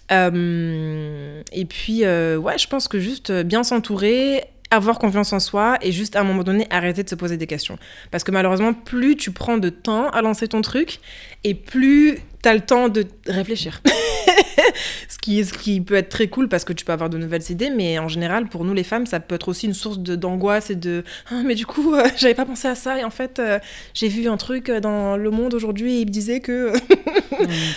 Et 0.10 1.66
puis, 1.70 2.04
ouais, 2.04 2.58
je 2.58 2.68
pense 2.68 2.90
que 2.90 3.00
juste 3.00 3.32
bien 3.32 3.64
s'entourer, 3.64 4.44
avoir 4.72 5.00
confiance 5.00 5.32
en 5.32 5.40
soi 5.40 5.78
et 5.82 5.92
juste 5.92 6.18
à 6.18 6.22
un 6.22 6.24
moment 6.24 6.44
donné 6.44 6.68
arrêter 6.70 7.04
de 7.04 7.10
se 7.10 7.16
poser 7.16 7.38
des 7.38 7.48
questions. 7.48 7.78
Parce 8.10 8.26
que 8.26 8.32
malheureusement, 8.32 8.74
plus 8.74 9.16
tu 9.16 9.32
prends 9.32 9.58
de 9.58 9.70
temps 9.70 10.10
à 10.10 10.22
lancer 10.22 10.50
ton 10.50 10.62
truc 10.62 11.00
et 11.46 11.54
plus 11.54 12.20
tu 12.44 12.50
as 12.50 12.54
le 12.54 12.62
temps 12.62 12.90
de 12.90 13.06
réfléchir. 13.28 13.82
ce, 15.08 15.18
qui, 15.18 15.44
ce 15.46 15.54
qui 15.54 15.82
peut 15.82 15.96
être 15.96 16.10
très 16.10 16.28
cool 16.28 16.48
parce 16.50 16.64
que 16.66 16.74
tu 16.74 16.86
peux 16.86 16.92
avoir 16.94 17.10
de 17.10 17.18
nouvelles 17.18 17.50
idées, 17.50 17.70
mais 17.70 18.00
en 18.00 18.08
général, 18.08 18.48
pour 18.48 18.64
nous 18.66 18.74
les 18.74 18.84
femmes, 18.84 19.06
ça 19.06 19.20
peut 19.20 19.36
être 19.36 19.48
aussi 19.50 19.66
une 19.68 19.74
source 19.74 20.00
de- 20.00 20.16
d'angoisse 20.16 20.70
et 20.70 20.76
de 20.76 21.04
Ah, 21.32 21.42
mais 21.46 21.56
du 21.56 21.66
coup, 21.66 21.94
euh, 21.96 22.08
j'avais 22.18 22.34
pas 22.36 22.46
pensé 22.46 22.68
à 22.68 22.76
ça 22.76 22.98
et 23.00 23.04
en 23.04 23.10
fait, 23.10 23.40
euh, 23.40 23.60
j'ai 23.94 24.08
vu 24.08 24.28
un 24.28 24.38
truc 24.38 24.70
euh, 24.70 24.80
dans 24.80 25.18
Le 25.18 25.30
Monde 25.32 25.54
aujourd'hui 25.54 25.98
et 25.98 26.00
il 26.02 26.06
me 26.08 26.12
disait 26.12 26.40
que. 26.40 26.74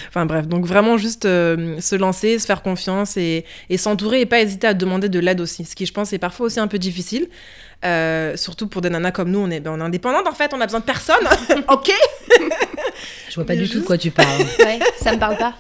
Enfin 0.08 0.26
bref, 0.26 0.46
donc 0.46 0.66
vraiment 0.66 0.98
juste 0.98 1.24
euh, 1.24 1.80
se 1.80 1.94
lancer, 1.96 2.38
se 2.38 2.44
faire 2.46 2.60
confiance 2.62 3.16
et, 3.16 3.44
et 3.70 3.78
s'entourer 3.78 4.20
et 4.20 4.26
pas 4.26 4.40
hésiter 4.40 4.66
à 4.66 4.74
demander 4.74 5.08
de 5.08 5.18
l'aide 5.18 5.40
aussi. 5.40 5.64
Ce 5.64 5.74
qui, 5.74 5.86
je 5.86 5.92
pense, 5.92 6.12
est 6.12 6.18
parfois 6.18 6.46
aussi 6.46 6.60
un 6.60 6.66
peu 6.68 6.78
difficile. 6.78 7.28
Euh, 7.84 8.36
surtout 8.36 8.66
pour 8.66 8.80
des 8.80 8.88
nanas 8.90 9.10
comme 9.10 9.30
nous, 9.30 9.38
on 9.40 9.50
est, 9.50 9.60
ben, 9.60 9.72
on 9.72 9.80
est 9.80 9.84
indépendante 9.84 10.26
en 10.26 10.32
fait, 10.32 10.52
on 10.54 10.60
a 10.60 10.64
besoin 10.66 10.80
de 10.80 10.84
personne. 10.84 11.26
ok? 11.68 11.90
Je 13.28 13.34
vois 13.34 13.44
pas 13.44 13.54
Mais 13.54 13.62
du 13.62 13.68
tout 13.68 13.80
de 13.80 13.84
quoi 13.84 13.98
tu 13.98 14.10
parles. 14.10 14.42
Ouais, 14.60 14.78
ça 15.02 15.12
me 15.12 15.18
parle 15.18 15.36
pas. 15.36 15.54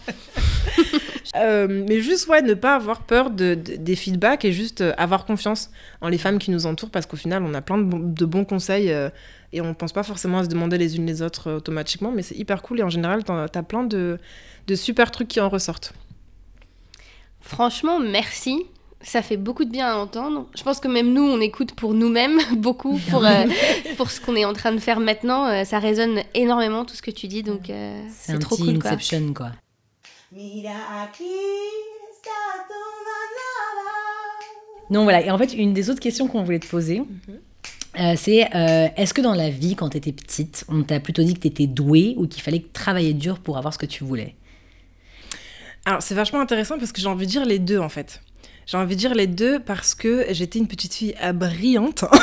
Euh, 1.36 1.84
mais 1.88 2.00
juste, 2.00 2.28
ouais, 2.28 2.42
ne 2.42 2.54
pas 2.54 2.76
avoir 2.76 3.02
peur 3.02 3.30
de, 3.30 3.54
de- 3.54 3.76
des 3.76 3.96
feedbacks 3.96 4.44
et 4.44 4.52
juste 4.52 4.80
euh, 4.82 4.92
avoir 4.96 5.24
confiance 5.24 5.70
en 6.00 6.08
les 6.08 6.18
femmes 6.18 6.38
qui 6.38 6.50
nous 6.52 6.66
entourent 6.66 6.90
parce 6.90 7.06
qu'au 7.06 7.16
final, 7.16 7.42
on 7.42 7.54
a 7.54 7.60
plein 7.60 7.78
de, 7.78 7.82
bon- 7.82 7.98
de 7.98 8.24
bons 8.24 8.44
conseils 8.44 8.92
euh, 8.92 9.08
et 9.52 9.60
on 9.60 9.74
pense 9.74 9.92
pas 9.92 10.02
forcément 10.04 10.38
à 10.38 10.44
se 10.44 10.48
demander 10.48 10.78
les 10.78 10.96
unes 10.96 11.06
les 11.06 11.22
autres 11.22 11.48
euh, 11.48 11.56
automatiquement, 11.56 12.12
mais 12.12 12.22
c'est 12.22 12.36
hyper 12.36 12.62
cool 12.62 12.80
et 12.80 12.82
en 12.84 12.88
général, 12.88 13.24
t'en- 13.24 13.48
t'as 13.48 13.62
plein 13.64 13.82
de, 13.82 14.18
de 14.68 14.74
super 14.76 15.10
trucs 15.10 15.28
qui 15.28 15.40
en 15.40 15.48
ressortent. 15.48 15.92
Franchement, 17.40 17.98
merci. 18.00 18.62
Ça 19.00 19.20
fait 19.20 19.36
beaucoup 19.36 19.66
de 19.66 19.70
bien 19.70 19.86
à 19.88 19.96
entendre. 19.96 20.46
Je 20.56 20.62
pense 20.62 20.80
que 20.80 20.88
même 20.88 21.12
nous, 21.12 21.22
on 21.22 21.38
écoute 21.40 21.74
pour 21.74 21.92
nous-mêmes 21.92 22.38
beaucoup, 22.56 22.98
pour, 23.10 23.26
euh, 23.26 23.44
pour 23.98 24.10
ce 24.10 24.18
qu'on 24.20 24.34
est 24.34 24.46
en 24.46 24.54
train 24.54 24.72
de 24.72 24.78
faire 24.78 24.98
maintenant. 24.98 25.46
Euh, 25.48 25.64
ça 25.64 25.78
résonne 25.78 26.20
énormément 26.32 26.84
tout 26.86 26.94
ce 26.94 27.02
que 27.02 27.10
tu 27.10 27.26
dis, 27.28 27.42
donc 27.42 27.68
euh, 27.68 28.02
C'est 28.10 28.32
c'est 28.32 28.38
trop 28.38 28.56
petit 28.56 28.64
cool. 28.66 28.78
Quoi. 28.78 28.90
Inception 28.92 29.34
quoi. 29.34 29.50
Mira, 30.34 31.02
aquí 31.04 31.22
está 32.10 32.38
tu 32.66 32.74
manada. 33.06 34.90
Non, 34.90 35.04
voilà. 35.04 35.24
Et 35.24 35.30
en 35.30 35.38
fait, 35.38 35.52
une 35.54 35.72
des 35.72 35.90
autres 35.90 36.00
questions 36.00 36.26
qu'on 36.28 36.42
voulait 36.42 36.58
te 36.58 36.66
poser, 36.66 37.00
Mhm. 37.00 37.08
euh, 38.00 38.14
c'est 38.16 38.44
euh, 38.54 38.88
est-ce 38.96 39.14
que 39.14 39.20
dans 39.20 39.34
la 39.34 39.50
vie, 39.50 39.76
quand 39.76 39.90
tu 39.90 39.96
étais 39.98 40.12
petite, 40.12 40.64
on 40.68 40.82
t'a 40.82 40.98
plutôt 41.00 41.22
dit 41.22 41.34
que 41.34 41.40
tu 41.40 41.46
étais 41.48 41.66
douée 41.66 42.14
ou 42.18 42.26
qu'il 42.26 42.42
fallait 42.42 42.64
travailler 42.72 43.14
dur 43.14 43.38
pour 43.38 43.56
avoir 43.58 43.72
ce 43.72 43.78
que 43.78 43.86
tu 43.86 44.02
voulais? 44.04 44.34
Alors, 45.84 46.02
c'est 46.02 46.14
vachement 46.14 46.40
intéressant 46.40 46.78
parce 46.78 46.92
que 46.92 47.00
j'ai 47.00 47.06
envie 47.08 47.26
de 47.26 47.30
dire 47.30 47.44
les 47.44 47.58
deux 47.58 47.78
en 47.78 47.88
fait. 47.88 48.20
J'ai 48.66 48.76
envie 48.76 48.94
de 48.94 49.00
dire 49.00 49.14
les 49.14 49.26
deux 49.26 49.60
parce 49.60 49.94
que 49.94 50.26
j'étais 50.30 50.58
une 50.58 50.68
petite 50.68 50.94
fille 50.94 51.14
euh, 51.22 51.32
brillante. 51.32 52.04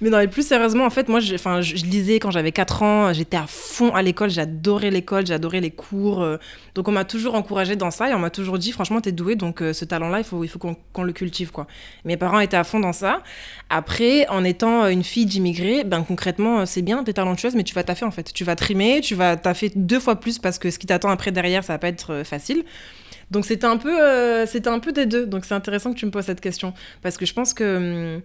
Mais 0.00 0.10
non, 0.10 0.18
mais 0.18 0.28
plus 0.28 0.46
sérieusement, 0.46 0.84
en 0.84 0.90
fait, 0.90 1.08
moi, 1.08 1.20
je, 1.20 1.36
je, 1.36 1.76
je 1.76 1.84
lisais 1.84 2.18
quand 2.18 2.30
j'avais 2.30 2.52
4 2.52 2.82
ans, 2.82 3.12
j'étais 3.12 3.36
à 3.36 3.46
fond 3.46 3.94
à 3.94 4.02
l'école, 4.02 4.30
j'adorais 4.30 4.90
l'école, 4.90 5.26
j'adorais 5.26 5.60
les 5.60 5.70
cours. 5.70 6.22
euh, 6.22 6.36
donc, 6.74 6.88
on 6.88 6.92
m'a 6.92 7.04
toujours 7.04 7.34
encouragée 7.34 7.76
dans 7.76 7.90
ça 7.90 8.10
et 8.10 8.14
on 8.14 8.18
m'a 8.18 8.30
toujours 8.30 8.58
dit, 8.58 8.72
franchement, 8.72 9.00
t'es 9.00 9.12
douée, 9.12 9.36
donc 9.36 9.62
euh, 9.62 9.72
ce 9.72 9.84
talent-là, 9.84 10.18
il 10.18 10.24
faut, 10.24 10.44
il 10.44 10.48
faut 10.48 10.58
qu'on 10.58 11.02
le 11.02 11.12
cultive, 11.12 11.50
quoi. 11.52 11.66
Mes 12.04 12.16
parents 12.16 12.40
étaient 12.40 12.56
à 12.56 12.64
fond 12.64 12.80
dans 12.80 12.92
ça. 12.92 13.22
Après, 13.70 14.26
en 14.28 14.44
étant 14.44 14.86
une 14.88 15.04
fille 15.04 15.26
d'immigré, 15.26 15.84
ben, 15.84 16.02
concrètement, 16.02 16.60
euh, 16.60 16.66
c'est 16.66 16.82
bien, 16.82 17.04
t'es 17.04 17.12
talentueuse, 17.14 17.54
mais 17.54 17.64
tu 17.64 17.74
vas 17.74 17.84
taffer, 17.84 18.04
en 18.04 18.10
fait. 18.10 18.32
Tu 18.32 18.44
vas 18.44 18.56
trimer, 18.56 19.00
tu 19.00 19.14
vas 19.14 19.36
taffer 19.36 19.70
deux 19.74 20.00
fois 20.00 20.16
plus 20.16 20.38
parce 20.38 20.58
que 20.58 20.70
ce 20.70 20.78
qui 20.78 20.86
t'attend 20.86 21.10
après 21.10 21.30
derrière, 21.32 21.64
ça 21.64 21.74
va 21.74 21.78
pas 21.78 21.88
être 21.88 22.12
euh, 22.12 22.24
facile. 22.24 22.64
Donc 23.30 23.44
c'était 23.44 23.66
un 23.66 23.76
peu, 23.76 24.02
euh, 24.02 24.46
c'était 24.46 24.68
un 24.68 24.78
peu 24.80 24.92
des 24.92 25.06
deux. 25.06 25.26
Donc 25.26 25.44
c'est 25.44 25.54
intéressant 25.54 25.92
que 25.92 25.98
tu 25.98 26.06
me 26.06 26.10
poses 26.10 26.24
cette 26.26 26.40
question 26.40 26.74
parce 27.02 27.16
que 27.16 27.26
je 27.26 27.34
pense 27.34 27.54
que, 27.54 28.16
hum, 28.16 28.22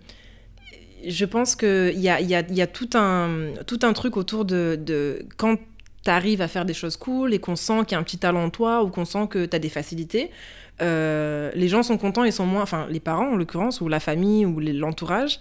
je 1.07 1.25
pense 1.25 1.55
que 1.55 1.91
il 1.93 1.99
y 2.01 2.09
a, 2.09 2.19
y 2.21 2.35
a, 2.35 2.41
y 2.41 2.61
a 2.61 2.67
tout 2.67 2.89
un, 2.93 3.53
tout 3.67 3.79
un 3.83 3.93
truc 3.93 4.17
autour 4.17 4.45
de, 4.45 4.77
de 4.79 5.25
quand 5.37 5.57
tu 6.03 6.09
arrives 6.09 6.41
à 6.41 6.47
faire 6.47 6.65
des 6.65 6.73
choses 6.73 6.97
cool 6.97 7.33
et 7.33 7.39
qu'on 7.39 7.55
sent 7.55 7.81
qu'il 7.85 7.93
y 7.93 7.95
a 7.95 7.99
un 7.99 8.03
petit 8.03 8.17
talent 8.17 8.43
en 8.45 8.49
toi 8.49 8.83
ou 8.83 8.89
qu'on 8.89 9.05
sent 9.05 9.27
que 9.29 9.45
tu 9.45 9.55
as 9.55 9.59
des 9.59 9.69
facilités. 9.69 10.31
euh, 10.81 11.51
les 11.55 11.67
gens 11.67 11.83
sont 11.83 11.97
contents 11.97 12.23
et 12.23 12.31
sont 12.31 12.45
moins, 12.45 12.61
enfin 12.63 12.87
les 12.89 12.99
parents 13.01 13.31
en 13.33 13.35
l'occurrence 13.35 13.81
ou 13.81 13.87
la 13.89 13.99
famille 13.99 14.45
ou 14.45 14.59
l'entourage 14.61 15.39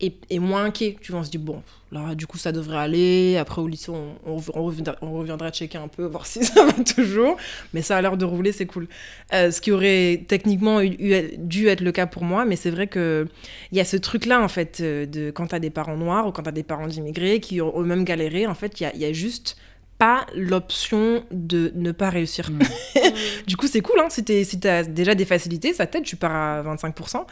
est 0.00 0.38
moins 0.38 0.64
inquiet. 0.64 0.96
Tu 1.00 1.12
vois, 1.12 1.20
on 1.20 1.24
se 1.24 1.30
dit 1.30 1.38
bon, 1.38 1.62
là 1.92 2.14
du 2.14 2.26
coup 2.26 2.36
ça 2.38 2.52
devrait 2.52 2.78
aller. 2.78 3.36
Après 3.36 3.60
au 3.62 3.68
lycée 3.68 3.90
on, 3.90 4.14
on, 4.26 4.36
rev- 4.36 4.50
on 4.54 4.64
reviendra, 4.64 4.96
on 5.02 5.12
reviendra 5.12 5.50
checker 5.50 5.78
un 5.78 5.88
peu 5.88 6.04
voir 6.06 6.26
si 6.26 6.44
ça 6.44 6.64
va 6.66 6.72
toujours. 6.84 7.36
Mais 7.72 7.82
ça 7.82 7.96
a 7.96 8.02
l'air 8.02 8.16
de 8.16 8.24
rouler, 8.24 8.52
c'est 8.52 8.66
cool. 8.66 8.88
Euh, 9.32 9.50
ce 9.50 9.60
qui 9.60 9.70
aurait 9.72 10.24
techniquement 10.28 10.80
eu- 10.80 10.96
eu- 10.98 11.36
dû 11.38 11.68
être 11.68 11.80
le 11.80 11.92
cas 11.92 12.06
pour 12.06 12.24
moi, 12.24 12.44
mais 12.44 12.56
c'est 12.56 12.70
vrai 12.70 12.86
que 12.86 13.26
il 13.72 13.78
y 13.78 13.80
a 13.80 13.84
ce 13.84 13.96
truc-là 13.96 14.42
en 14.42 14.48
fait 14.48 14.78
euh, 14.80 15.06
de 15.06 15.30
quand 15.30 15.46
t'as 15.48 15.58
des 15.60 15.70
parents 15.70 15.96
noirs 15.96 16.26
ou 16.26 16.32
quand 16.32 16.42
t'as 16.42 16.50
des 16.52 16.62
parents 16.64 16.86
d'immigrés 16.88 17.40
qui 17.40 17.60
ont 17.60 17.72
eux-mêmes 17.80 18.04
galéré. 18.04 18.46
En 18.46 18.54
fait, 18.54 18.80
il 18.80 18.84
y 18.84 18.86
a, 18.86 18.94
il 18.94 19.00
y 19.00 19.04
a 19.04 19.12
juste 19.12 19.56
pas 19.96 20.26
l'option 20.34 21.24
de 21.30 21.70
ne 21.76 21.92
pas 21.92 22.10
réussir. 22.10 22.50
du 23.46 23.56
coup, 23.56 23.68
c'est 23.68 23.80
cool, 23.80 24.00
hein, 24.00 24.08
si 24.10 24.24
si 24.44 24.58
t'as 24.60 24.82
déjà 24.82 25.14
des 25.14 25.24
facilités, 25.24 25.72
ça 25.72 25.86
t'aide, 25.86 26.02
tu 26.02 26.16
pars 26.16 26.34
à 26.34 26.62
25%. 26.74 27.24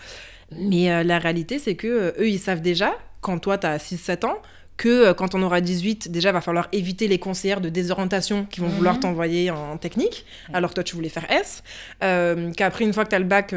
Mais 0.59 0.90
euh, 0.92 1.02
la 1.02 1.18
réalité, 1.18 1.59
c'est 1.59 1.75
que 1.75 1.87
euh, 1.87 2.12
eux, 2.18 2.28
ils 2.28 2.38
savent 2.38 2.61
déjà, 2.61 2.94
quand 3.21 3.38
toi, 3.38 3.59
t'as 3.59 3.76
6-7 3.78 4.26
ans, 4.26 4.37
que 4.76 4.88
euh, 4.88 5.14
quand 5.14 5.35
on 5.35 5.42
aura 5.42 5.61
18, 5.61 6.11
déjà, 6.11 6.32
va 6.32 6.40
falloir 6.40 6.68
éviter 6.73 7.09
les 7.09 7.18
conseillères 7.18 7.61
de 7.61 7.68
désorientation 7.68 8.44
qui 8.47 8.61
vont 8.61 8.68
Mhm. 8.68 8.75
vouloir 8.75 9.00
t'envoyer 9.00 9.50
en 9.50 9.76
technique, 9.78 10.25
alors 10.52 10.71
que 10.71 10.75
toi, 10.76 10.85
tu 10.85 10.94
voulais 10.97 11.09
faire 11.11 11.30
S. 11.30 11.62
Qu'après, 12.56 12.85
une 12.85 12.92
fois 12.92 13.04
que 13.04 13.11
t'as 13.11 13.18
le 13.18 13.25
bac... 13.26 13.54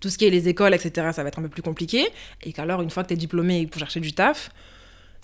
tout 0.00 0.10
ce 0.10 0.18
qui 0.18 0.24
est 0.26 0.30
les 0.30 0.48
écoles, 0.48 0.74
etc., 0.74 1.10
ça 1.12 1.22
va 1.22 1.28
être 1.28 1.38
un 1.38 1.42
peu 1.42 1.48
plus 1.48 1.62
compliqué. 1.62 2.08
Et 2.42 2.52
qu'alors, 2.52 2.82
une 2.82 2.90
fois 2.90 3.04
que 3.04 3.08
tu 3.08 3.14
es 3.14 3.16
diplômé 3.16 3.68
pour 3.68 3.78
chercher 3.78 4.00
du 4.00 4.12
taf, 4.12 4.50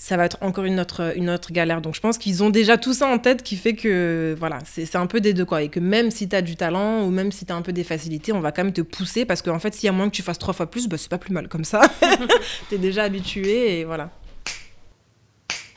ça 0.00 0.16
va 0.16 0.24
être 0.26 0.38
encore 0.40 0.64
une 0.64 0.78
autre, 0.78 1.12
une 1.16 1.28
autre 1.28 1.52
galère. 1.52 1.80
Donc 1.80 1.94
je 1.94 2.00
pense 2.00 2.18
qu'ils 2.18 2.44
ont 2.44 2.50
déjà 2.50 2.78
tout 2.78 2.94
ça 2.94 3.08
en 3.08 3.18
tête 3.18 3.42
qui 3.42 3.56
fait 3.56 3.74
que 3.74 4.34
voilà, 4.38 4.60
c'est 4.64 4.86
c'est 4.86 4.96
un 4.96 5.06
peu 5.06 5.20
des 5.20 5.34
deux 5.34 5.44
quoi. 5.44 5.62
Et 5.62 5.68
que 5.68 5.80
même 5.80 6.12
si 6.12 6.28
tu 6.28 6.36
as 6.36 6.40
du 6.40 6.54
talent 6.54 7.02
ou 7.02 7.10
même 7.10 7.32
si 7.32 7.44
tu 7.44 7.52
as 7.52 7.56
un 7.56 7.62
peu 7.62 7.72
des 7.72 7.84
facilités, 7.84 8.32
on 8.32 8.40
va 8.40 8.52
quand 8.52 8.62
même 8.62 8.72
te 8.72 8.80
pousser 8.80 9.24
parce 9.24 9.42
qu'en 9.42 9.58
fait, 9.58 9.74
s'il 9.74 9.86
y 9.86 9.88
a 9.88 9.92
moins 9.92 10.08
que 10.08 10.14
tu 10.14 10.22
fasses 10.22 10.38
trois 10.38 10.54
fois 10.54 10.70
plus, 10.70 10.86
bah, 10.86 10.96
c'est 10.96 11.10
pas 11.10 11.18
plus 11.18 11.32
mal 11.32 11.48
comme 11.48 11.64
ça. 11.64 11.82
tu 12.68 12.76
es 12.76 12.78
déjà 12.78 13.02
habitué 13.02 13.80
et 13.80 13.84
voilà. 13.84 14.10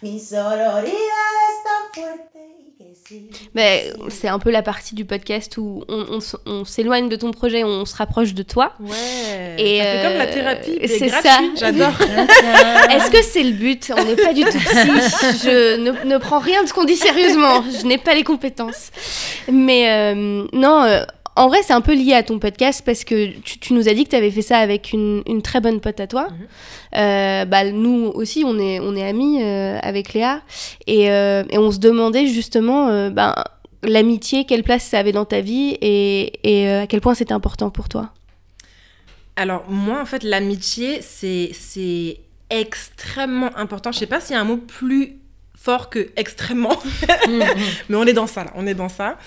Mi 0.04 0.20
sororidad 0.20 0.86
es 0.86 1.64
tan 1.64 1.94
fuerte 1.94 2.51
Ben, 3.54 3.94
c'est 4.10 4.30
un 4.30 4.40
peu 4.40 4.52
la 4.52 4.62
partie 4.62 4.96
du 4.96 5.04
podcast 5.04 5.58
où 5.58 5.84
on, 5.90 6.06
on 6.12 6.18
s- 6.20 6.38
on 6.46 6.64
s'éloigne 6.64 7.10
de 7.10 7.16
ton 7.18 7.32
projet, 7.32 7.64
on 7.66 7.86
se 7.86 7.96
rapproche 7.96 8.34
de 8.34 8.42
toi. 8.44 8.72
Ouais. 8.80 9.56
Et, 9.58 9.80
ça 9.80 9.84
fait 9.86 10.04
comme 10.08 10.18
la 10.18 10.26
euh, 10.28 10.34
thérapie, 10.34 10.78
mais 10.80 10.88
c'est 10.88 11.10
ça. 11.10 11.40
J'adore. 11.60 11.92
Est-ce 12.90 13.12
que 13.12 13.22
c'est 13.22 13.44
le 13.44 13.52
but? 13.52 13.92
On 13.98 14.04
n'est 14.06 14.16
pas 14.16 14.34
du 14.34 14.44
tout 14.44 14.58
psy. 14.58 14.88
Je 15.44 15.78
ne, 15.78 15.92
ne 16.06 16.18
prends 16.18 16.40
rien 16.40 16.64
de 16.64 16.70
ce 16.70 16.74
qu'on 16.74 16.86
dit 16.86 16.96
sérieusement. 16.96 17.64
Je 17.82 17.86
n'ai 17.86 17.98
pas 17.98 18.14
les 18.14 18.24
compétences. 18.24 18.92
Mais 19.52 19.90
euh, 19.90 20.46
non, 20.54 20.84
euh, 20.84 21.04
en 21.36 21.48
vrai, 21.48 21.60
c'est 21.64 21.74
un 21.74 21.82
peu 21.82 21.94
lié 21.94 22.14
à 22.14 22.24
ton 22.24 22.40
podcast 22.40 22.84
parce 22.86 23.04
que 23.04 23.28
tu, 23.40 23.60
tu 23.60 23.74
nous 23.74 23.88
as 23.88 23.94
dit 23.94 24.04
que 24.04 24.10
tu 24.10 24.16
avais 24.16 24.32
fait 24.32 24.42
ça 24.42 24.58
avec 24.58 24.92
une, 24.92 25.24
une 25.28 25.42
très 25.42 25.62
bonne 25.62 25.80
pote 25.80 26.00
à 26.00 26.08
toi. 26.08 26.28
Mhm. 26.30 26.48
Euh, 26.98 27.46
bah, 27.46 27.72
nous 27.72 28.12
aussi, 28.14 28.44
on 28.46 28.60
est, 28.60 28.80
on 28.80 28.96
est 28.96 29.08
amis 29.08 29.42
euh, 29.42 29.80
avec 29.82 30.14
Léa. 30.14 30.42
Et, 30.88 31.10
euh, 31.10 31.44
et 31.50 31.58
on 31.58 31.72
se 31.72 31.80
demandait 31.80 32.28
justement 32.28 33.10
ben, 33.10 33.34
l'amitié, 33.84 34.46
quelle 34.46 34.64
place 34.64 34.84
ça 34.84 35.00
avait 35.00 35.14
dans 35.14 35.26
ta 35.26 35.42
vie 35.42 35.78
et, 35.82 36.34
et 36.44 36.70
à 36.70 36.88
quel 36.88 37.02
point 37.02 37.14
c'était 37.14 37.34
important 37.34 37.70
pour 37.70 37.88
toi. 37.88 38.10
Alors, 39.38 39.64
moi, 39.70 40.02
en 40.02 40.06
fait, 40.06 40.24
l'amitié, 40.24 41.02
c'est 41.02 41.52
c'est 41.54 42.20
extrêmement 42.50 43.56
important. 43.58 43.92
Je 43.92 44.00
sais 44.00 44.06
pas 44.06 44.20
s'il 44.20 44.36
y 44.36 44.38
a 44.38 44.42
un 44.42 44.46
mot 44.46 44.58
plus 44.58 45.21
fort 45.62 45.92
que 45.92 46.10
extrêmement, 46.16 46.80
mais 47.90 47.96
on 47.96 48.04
est 48.06 48.14
dans 48.14 48.26
ça, 48.26 48.44
là. 48.44 48.52
On 48.56 48.66
est 48.66 48.74
dans 48.74 48.90
ça. 48.90 49.18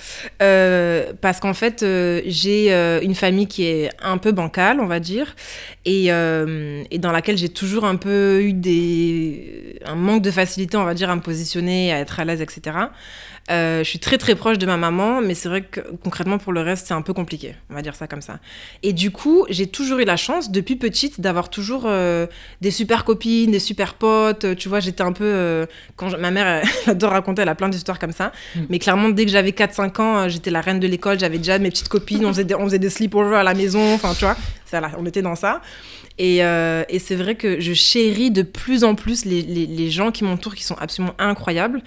Euh, 0.42 1.12
parce 1.20 1.38
qu'en 1.38 1.54
fait, 1.54 1.82
euh, 1.82 2.22
j'ai 2.26 2.72
euh, 2.72 3.00
une 3.02 3.14
famille 3.14 3.46
qui 3.46 3.64
est 3.66 3.90
un 4.02 4.18
peu 4.18 4.32
bancale, 4.32 4.80
on 4.80 4.86
va 4.86 4.98
dire, 4.98 5.36
et, 5.84 6.06
et 6.06 6.98
dans 6.98 7.12
laquelle 7.12 7.36
j'ai 7.36 7.50
toujours 7.50 7.84
un 7.84 7.96
peu 7.96 8.42
eu 8.42 8.52
des... 8.52 9.78
un 9.84 9.94
manque 9.94 10.22
de 10.22 10.30
facilité, 10.30 10.76
on 10.76 10.84
va 10.84 10.94
dire, 10.94 11.10
à 11.10 11.16
me 11.16 11.20
positionner, 11.20 11.92
à 11.92 12.00
être 12.00 12.18
à 12.18 12.24
l'aise, 12.24 12.40
etc. 12.40 12.76
Euh, 13.50 13.84
je 13.84 13.88
suis 13.90 13.98
très 13.98 14.16
très 14.16 14.34
proche 14.34 14.56
de 14.56 14.64
ma 14.64 14.78
maman, 14.78 15.20
mais 15.20 15.34
c'est 15.34 15.50
vrai 15.50 15.60
que 15.60 15.80
concrètement 16.02 16.38
pour 16.38 16.50
le 16.54 16.62
reste 16.62 16.86
c'est 16.86 16.94
un 16.94 17.02
peu 17.02 17.12
compliqué, 17.12 17.54
on 17.68 17.74
va 17.74 17.82
dire 17.82 17.94
ça 17.94 18.06
comme 18.06 18.22
ça. 18.22 18.38
Et 18.82 18.94
du 18.94 19.10
coup 19.10 19.44
j'ai 19.50 19.66
toujours 19.66 19.98
eu 19.98 20.04
la 20.06 20.16
chance 20.16 20.50
depuis 20.50 20.76
petite 20.76 21.20
d'avoir 21.20 21.50
toujours 21.50 21.82
euh, 21.84 22.26
des 22.62 22.70
super 22.70 23.04
copines, 23.04 23.50
des 23.50 23.58
super 23.58 23.94
potes. 23.94 24.56
Tu 24.56 24.70
vois 24.70 24.80
j'étais 24.80 25.02
un 25.02 25.12
peu 25.12 25.24
euh, 25.26 25.66
quand 25.96 26.08
je- 26.08 26.16
ma 26.16 26.30
mère 26.30 26.46
elle 26.46 26.68
adore 26.92 27.10
raconter, 27.10 27.42
elle 27.42 27.48
a 27.50 27.54
plein 27.54 27.68
d'histoires 27.68 27.98
comme 27.98 28.12
ça. 28.12 28.32
Mais 28.70 28.78
clairement 28.78 29.10
dès 29.10 29.26
que 29.26 29.30
j'avais 29.30 29.50
4-5 29.50 30.00
ans 30.00 30.28
j'étais 30.30 30.50
la 30.50 30.62
reine 30.62 30.80
de 30.80 30.86
l'école, 30.86 31.20
j'avais 31.20 31.36
déjà 31.36 31.58
mes 31.58 31.68
petites 31.68 31.88
copines, 31.88 32.24
on 32.24 32.28
faisait 32.32 32.44
des, 32.44 32.54
on 32.54 32.64
faisait 32.64 32.78
des 32.78 32.88
sleepovers 32.88 33.40
à 33.40 33.42
la 33.44 33.52
maison, 33.52 33.92
enfin 33.94 34.14
tu 34.14 34.24
vois, 34.24 34.36
ça 34.64 34.80
là, 34.80 34.90
on 34.98 35.04
était 35.04 35.20
dans 35.22 35.36
ça. 35.36 35.60
Et, 36.16 36.44
euh, 36.44 36.84
et 36.88 36.98
c'est 36.98 37.16
vrai 37.16 37.34
que 37.34 37.60
je 37.60 37.72
chéris 37.74 38.30
de 38.30 38.42
plus 38.42 38.84
en 38.84 38.94
plus 38.94 39.24
les, 39.26 39.42
les, 39.42 39.66
les 39.66 39.90
gens 39.90 40.12
qui 40.12 40.24
m'entourent 40.24 40.54
qui 40.54 40.62
sont 40.64 40.76
absolument 40.78 41.14
incroyables. 41.18 41.82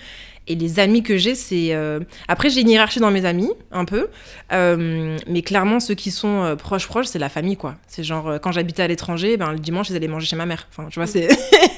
Et 0.47 0.55
les 0.55 0.79
amis 0.79 1.03
que 1.03 1.17
j'ai, 1.17 1.35
c'est... 1.35 1.73
euh, 1.73 1.99
Après, 2.27 2.49
j'ai 2.49 2.61
une 2.61 2.69
hiérarchie 2.69 2.99
dans 2.99 3.11
mes 3.11 3.25
amis, 3.25 3.49
un 3.71 3.85
peu. 3.85 4.07
Euh, 4.53 5.17
mais 5.27 5.41
clairement, 5.41 5.79
ceux 5.79 5.93
qui 5.95 6.09
sont 6.11 6.43
euh, 6.43 6.55
proches, 6.55 6.87
proches, 6.87 7.07
c'est 7.07 7.19
la 7.19 7.29
famille, 7.29 7.57
quoi. 7.57 7.75
C'est 7.87 8.03
genre, 8.03 8.39
quand 8.41 8.51
j'habitais 8.51 8.83
à 8.83 8.87
l'étranger, 8.87 9.37
ben, 9.37 9.51
le 9.51 9.59
dimanche, 9.59 9.89
ils 9.89 9.95
allaient 9.95 10.07
manger 10.07 10.27
chez 10.27 10.35
ma 10.35 10.45
mère. 10.45 10.67
Enfin, 10.71 10.87
tu 10.89 10.99
vois, 10.99 11.07
c'est... 11.07 11.27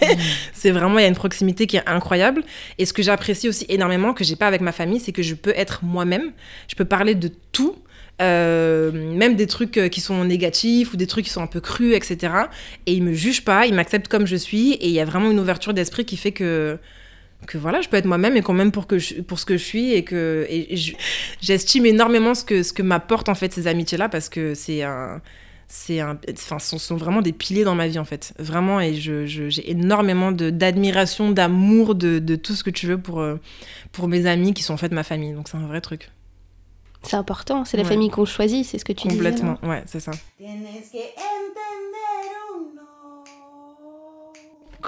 c'est 0.54 0.72
vraiment, 0.72 1.00
il 1.00 1.02
y 1.02 1.06
a 1.06 1.08
une 1.10 1.16
proximité 1.16 1.68
qui 1.68 1.78
est 1.78 1.88
incroyable. 1.90 2.44
Et 2.78 2.86
ce 2.86 2.94
que 2.94 3.02
j'apprécie 3.04 3.50
aussi 3.50 3.66
énormément, 3.70 4.14
que 4.14 4.24
j'ai 4.24 4.36
pas 4.36 4.48
avec 4.48 4.62
ma 4.62 4.72
famille, 4.72 5.00
c'est 5.00 5.12
que 5.12 5.24
je 5.24 5.36
peux 5.36 5.54
être 5.56 5.84
moi-même. 5.84 6.32
Je 6.68 6.76
peux 6.76 6.86
parler 6.86 7.16
de 7.16 7.30
tout. 7.52 7.76
euh, 8.22 8.92
même 8.92 9.36
des 9.36 9.48
trucs 9.48 9.80
qui 9.92 10.02
sont 10.02 10.26
négatifs 10.26 10.94
ou 10.94 10.98
des 10.98 11.08
trucs 11.08 11.26
qui 11.26 11.32
sont 11.32 11.42
un 11.42 11.48
peu 11.48 11.62
crus, 11.62 11.96
etc. 11.96 12.34
Et 12.86 12.94
ils 12.94 13.02
me 13.04 13.14
jugent 13.14 13.46
pas, 13.46 13.66
ils 13.66 13.74
m'acceptent 13.74 14.10
comme 14.10 14.26
je 14.28 14.36
suis. 14.36 14.74
Et 14.74 14.88
il 14.88 14.94
y 14.94 15.00
a 15.00 15.06
vraiment 15.06 15.32
une 15.32 15.40
ouverture 15.40 15.74
d'esprit 15.74 16.04
qui 16.06 16.18
fait 16.18 16.34
que 16.34 16.78
que 17.48 17.58
voilà, 17.58 17.82
je 17.82 17.90
peux 17.90 17.98
être 17.98 18.06
moi-même 18.06 18.36
et 18.38 18.42
qu'on 18.42 18.54
m'aime 18.54 18.72
pour, 18.72 18.86
que 18.86 19.00
je- 19.00 19.22
pour 19.22 19.40
ce 19.40 19.46
que 19.46 19.58
je 19.58 19.64
suis 19.64 19.94
et 19.94 20.04
que 20.04 20.46
et 20.50 20.76
je- 20.76 20.94
j'estime 21.42 21.86
énormément 21.86 22.36
ce 22.36 22.44
que, 22.44 22.64
ce 22.64 22.74
que 22.74 22.84
m'apportent 22.84 23.30
en 23.30 23.36
fait 23.36 23.52
ces 23.54 23.66
amitiés-là 23.68 24.10
parce 24.10 24.30
que 24.30 24.54
c'est 24.54 24.84
un 24.84 25.22
c'est 25.72 26.00
un 26.00 26.18
enfin 26.34 26.58
ce 26.60 26.78
sont 26.80 26.98
vraiment 26.98 27.22
des 27.22 27.32
piliers 27.32 27.64
dans 27.64 27.76
ma 27.76 27.88
vie 27.88 28.00
en 28.00 28.04
fait 28.06 28.34
vraiment 28.40 28.82
et 28.82 28.96
je, 28.96 29.26
je- 29.28 29.50
j'ai 29.50 29.70
énormément 29.72 30.32
de 30.32 30.50
d'admiration 30.50 31.32
d'amour 31.32 31.94
de, 31.96 32.20
de 32.20 32.36
tout 32.36 32.56
ce 32.56 32.64
que 32.64 32.72
tu 32.72 32.88
veux 32.88 32.98
pour 33.00 33.20
euh, 33.22 33.36
pour 33.92 34.08
mes 34.08 34.26
amis 34.26 34.54
qui 34.54 34.64
sont 34.64 34.74
en 34.74 34.78
fait 34.78 34.92
ma 34.92 35.04
famille 35.04 35.34
donc 35.34 35.48
c'est 35.48 35.58
un 35.58 35.68
vrai 35.68 35.82
truc 35.82 36.10
C'est 37.04 37.16
important, 37.16 37.64
c'est 37.66 37.78
la 37.78 37.84
Ouais. 37.84 37.90
famille 37.90 38.10
qu'on 38.10 38.26
choisit, 38.26 38.66
c'est 38.66 38.78
ce 38.80 38.84
que 38.86 38.94
tu 38.94 39.08
disais. 39.08 39.16
complètement 39.18 39.58
ouais 39.64 39.84
c'est 39.86 40.00
ça 40.02 40.12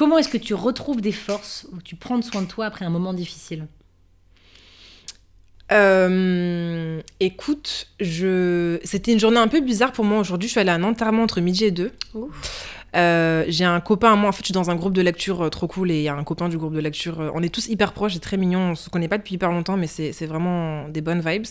Comment 0.02 0.18
est-ce 0.18 0.30
que 0.30 0.38
tu 0.40 0.56
retrouves 0.56 1.00
des 1.00 1.12
forces 1.12 1.68
ou 1.72 1.80
tu 1.80 1.96
prends 1.96 2.20
soin 2.24 2.42
de 2.42 2.48
toi 2.48 2.66
après 2.66 2.84
un 2.86 2.90
moment 2.90 3.14
difficile? 3.14 3.68
Euh, 5.72 7.00
écoute, 7.20 7.86
je... 8.00 8.80
c'était 8.84 9.14
une 9.14 9.20
journée 9.20 9.38
un 9.38 9.48
peu 9.48 9.62
bizarre 9.62 9.92
pour 9.92 10.04
moi 10.04 10.18
aujourd'hui. 10.18 10.48
Je 10.48 10.54
suis 10.54 10.60
allée 10.60 10.72
à 10.72 10.74
un 10.74 10.82
enterrement 10.82 11.22
entre 11.22 11.40
midi 11.40 11.66
et 11.66 11.70
deux. 11.70 11.92
Euh, 12.96 13.46
j'ai 13.48 13.64
un 13.64 13.80
copain 13.80 14.12
à 14.12 14.16
moi, 14.16 14.30
en 14.30 14.32
fait, 14.32 14.42
je 14.42 14.48
suis 14.48 14.54
dans 14.54 14.70
un 14.70 14.76
groupe 14.76 14.94
de 14.94 15.02
lecture 15.02 15.44
euh, 15.44 15.50
trop 15.50 15.68
cool 15.68 15.92
et 15.92 15.98
il 15.98 16.04
y 16.04 16.10
a 16.10 16.16
un 16.16 16.24
copain 16.24 16.50
du 16.50 16.58
groupe 16.58 16.74
de 16.74 16.80
lecture. 16.80 17.22
euh, 17.22 17.32
on 17.34 17.42
est 17.42 17.54
tous 17.54 17.68
hyper 17.68 17.94
proches 17.94 18.16
et 18.16 18.20
très 18.20 18.38
mignons. 18.38 18.72
On 18.72 18.76
se 18.76 18.90
connaît 18.90 19.08
pas 19.08 19.18
depuis 19.18 19.36
hyper 19.36 19.52
longtemps, 19.52 19.78
mais 19.78 19.88
c'est 19.88 20.26
vraiment 20.26 20.88
des 20.90 21.02
bonnes 21.02 21.22
vibes. 21.22 21.46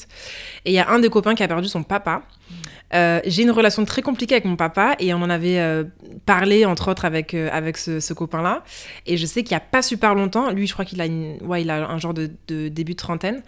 Et 0.65 0.73
il 0.73 0.75
y 0.75 0.79
a 0.79 0.91
un 0.91 0.99
des 0.99 1.09
copains 1.09 1.35
qui 1.35 1.43
a 1.43 1.49
perdu 1.49 1.69
son 1.69 1.83
papa. 1.83 2.23
J'ai 2.93 3.43
une 3.43 3.51
relation 3.51 3.85
très 3.85 4.03
compliquée 4.03 4.35
avec 4.35 4.45
mon 4.45 4.57
papa 4.57 4.97
et 4.99 5.15
on 5.15 5.19
en 5.19 5.31
avait 5.31 5.85
parlé, 6.27 6.65
entre 6.65 6.91
autres, 6.91 7.05
avec, 7.05 7.35
avec 7.35 7.77
ce, 7.77 8.13
copain-là. 8.13 8.65
Et 9.07 9.17
je 9.17 9.27
sais 9.27 9.43
qu'il 9.43 9.53
y 9.53 9.57
a 9.57 9.61
pas 9.61 9.83
super 9.83 10.15
longtemps, 10.15 10.51
lui, 10.51 10.67
je 10.67 10.73
crois 10.73 10.85
qu'il 10.85 11.01
a, 11.01 11.07
ouais, 11.45 11.69
a 11.69 11.89
un 11.89 11.99
genre 11.99 12.15
de, 12.15 12.31
de 12.49 12.69
début 12.69 12.93
de 12.93 12.99
trentaine. 12.99 13.43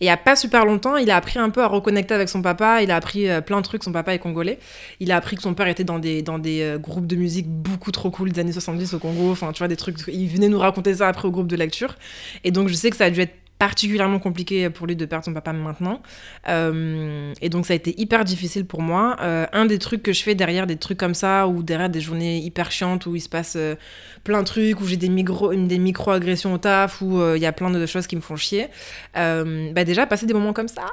Et 0.00 0.04
il 0.04 0.08
n'y 0.08 0.10
a 0.10 0.16
pas 0.16 0.36
super 0.36 0.64
longtemps, 0.64 0.96
il 0.96 1.10
a 1.10 1.16
appris 1.16 1.38
un 1.38 1.50
peu 1.50 1.62
à 1.62 1.66
reconnecter 1.66 2.14
avec 2.14 2.28
son 2.28 2.42
papa. 2.42 2.82
Il 2.82 2.90
a 2.90 2.96
appris 2.96 3.28
euh, 3.28 3.40
plein 3.40 3.58
de 3.58 3.64
trucs. 3.64 3.84
Son 3.84 3.92
papa 3.92 4.14
est 4.14 4.18
congolais. 4.18 4.58
Il 5.00 5.12
a 5.12 5.16
appris 5.16 5.36
que 5.36 5.42
son 5.42 5.54
père 5.54 5.68
était 5.68 5.84
dans 5.84 5.98
des, 5.98 6.22
dans 6.22 6.38
des 6.38 6.62
euh, 6.62 6.78
groupes 6.78 7.06
de 7.06 7.16
musique 7.16 7.48
beaucoup 7.48 7.92
trop 7.92 8.10
cool 8.10 8.32
des 8.32 8.40
années 8.40 8.52
70 8.52 8.94
au 8.94 8.98
Congo. 8.98 9.30
Enfin, 9.30 9.52
tu 9.52 9.58
vois, 9.58 9.68
des 9.68 9.76
trucs. 9.76 9.98
Il 10.08 10.28
venait 10.28 10.48
nous 10.48 10.58
raconter 10.58 10.94
ça 10.94 11.08
après 11.08 11.28
au 11.28 11.30
groupe 11.30 11.48
de 11.48 11.56
lecture. 11.56 11.96
Et 12.42 12.50
donc, 12.50 12.68
je 12.68 12.74
sais 12.74 12.90
que 12.90 12.96
ça 12.96 13.04
a 13.04 13.10
dû 13.10 13.20
être 13.20 13.34
particulièrement 13.64 14.18
compliqué 14.18 14.68
pour 14.68 14.86
lui 14.86 14.94
de 14.94 15.06
perdre 15.06 15.24
son 15.24 15.32
papa 15.32 15.54
maintenant. 15.54 16.02
Euh, 16.50 17.32
et 17.40 17.48
donc 17.48 17.64
ça 17.64 17.72
a 17.72 17.76
été 17.76 17.98
hyper 17.98 18.22
difficile 18.26 18.66
pour 18.66 18.82
moi. 18.82 19.16
Euh, 19.22 19.46
un 19.54 19.64
des 19.64 19.78
trucs 19.78 20.02
que 20.02 20.12
je 20.12 20.22
fais 20.22 20.34
derrière 20.34 20.66
des 20.66 20.76
trucs 20.76 20.98
comme 20.98 21.14
ça, 21.14 21.48
ou 21.48 21.62
derrière 21.62 21.88
des 21.88 22.02
journées 22.02 22.40
hyper 22.40 22.70
chiantes 22.70 23.06
où 23.06 23.16
il 23.16 23.22
se 23.22 23.30
passe 23.30 23.54
euh, 23.56 23.74
plein 24.22 24.40
de 24.40 24.46
trucs, 24.46 24.82
où 24.82 24.86
j'ai 24.86 24.98
des, 24.98 25.08
micro, 25.08 25.54
des 25.54 25.78
micro-agressions 25.78 26.52
au 26.52 26.58
taf, 26.58 27.00
où 27.00 27.18
il 27.34 27.40
y 27.40 27.46
a 27.46 27.52
plein 27.52 27.70
de 27.70 27.86
choses 27.86 28.06
qui 28.06 28.16
me 28.16 28.20
font 28.20 28.36
chier, 28.36 28.68
bah 29.14 29.84
déjà 29.84 30.06
passer 30.06 30.26
des 30.26 30.34
moments 30.34 30.52
comme 30.52 30.68
ça, 30.68 30.86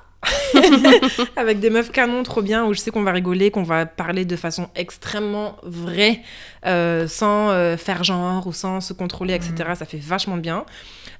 avec 1.36 1.60
des 1.60 1.70
meufs 1.70 1.92
canons 1.92 2.24
trop 2.24 2.42
bien, 2.42 2.66
où 2.66 2.74
je 2.74 2.80
sais 2.80 2.92
qu'on 2.92 3.04
va 3.04 3.12
rigoler, 3.12 3.52
qu'on 3.52 3.64
va 3.64 3.86
parler 3.86 4.24
de 4.24 4.36
façon 4.38 4.70
extrêmement 4.76 5.58
vraie, 5.64 6.22
sans 6.64 7.78
faire 7.78 8.04
genre 8.04 8.48
ou 8.48 8.54
sans 8.54 8.80
se 8.82 8.94
contrôler, 8.94 9.34
etc. 9.34 9.72
Ça 9.76 9.86
fait 9.86 10.02
vachement 10.02 10.38
bien. 10.38 10.66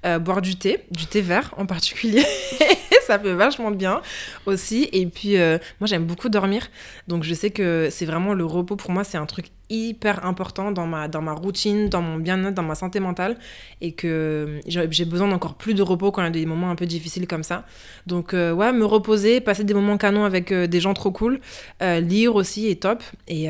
Euh, 0.04 0.18
boire 0.18 0.42
du 0.42 0.56
thé, 0.56 0.80
du 0.90 1.06
thé 1.06 1.22
vert 1.22 1.54
en 1.58 1.68
particulier. 1.68 2.24
ça 3.06 3.20
fait 3.20 3.36
vachement 3.36 3.70
de 3.70 3.76
bien 3.76 4.02
aussi. 4.48 4.90
Et 4.94 5.06
puis, 5.06 5.38
euh, 5.38 5.60
moi, 5.80 5.86
j'aime 5.88 6.06
beaucoup 6.06 6.28
dormir. 6.28 6.70
Donc, 7.08 7.24
je 7.24 7.34
sais 7.36 7.52
que 7.52 7.90
c'est 7.92 8.06
vraiment 8.06 8.34
le 8.34 8.44
repos 8.44 8.76
pour 8.76 8.90
moi, 8.90 9.04
c'est 9.04 9.20
un 9.20 9.28
truc 9.28 9.48
hyper 9.70 10.26
important 10.26 10.72
dans 10.72 10.88
ma, 10.88 11.08
dans 11.08 11.22
ma 11.22 11.34
routine, 11.34 11.88
dans 11.88 12.02
mon 12.02 12.18
bien-être, 12.18 12.56
dans 12.56 12.64
ma 12.64 12.74
santé 12.74 13.00
mentale. 13.00 13.38
Et 13.80 13.92
que 13.92 14.60
j'ai 14.66 15.06
besoin 15.06 15.28
d'encore 15.28 15.54
plus 15.54 15.76
de 15.76 15.84
repos 15.84 16.12
quand 16.12 16.24
il 16.24 16.26
y 16.26 16.28
a 16.28 16.32
des 16.32 16.48
moments 16.48 16.72
un 16.72 16.76
peu 16.76 16.88
difficiles 16.88 17.28
comme 17.28 17.44
ça. 17.44 17.64
Donc, 18.08 18.34
euh, 18.34 18.52
ouais, 18.54 18.74
me 18.74 18.86
reposer, 18.86 19.40
passer 19.40 19.64
des 19.64 19.76
moments 19.76 19.98
canons 19.98 20.26
avec 20.26 20.52
des 20.52 20.80
gens 20.80 20.96
trop 20.96 21.12
cool. 21.12 21.40
lire 21.80 22.36
aussi 22.36 22.70
est 22.70 22.82
top. 22.82 23.04
Et, 23.28 23.50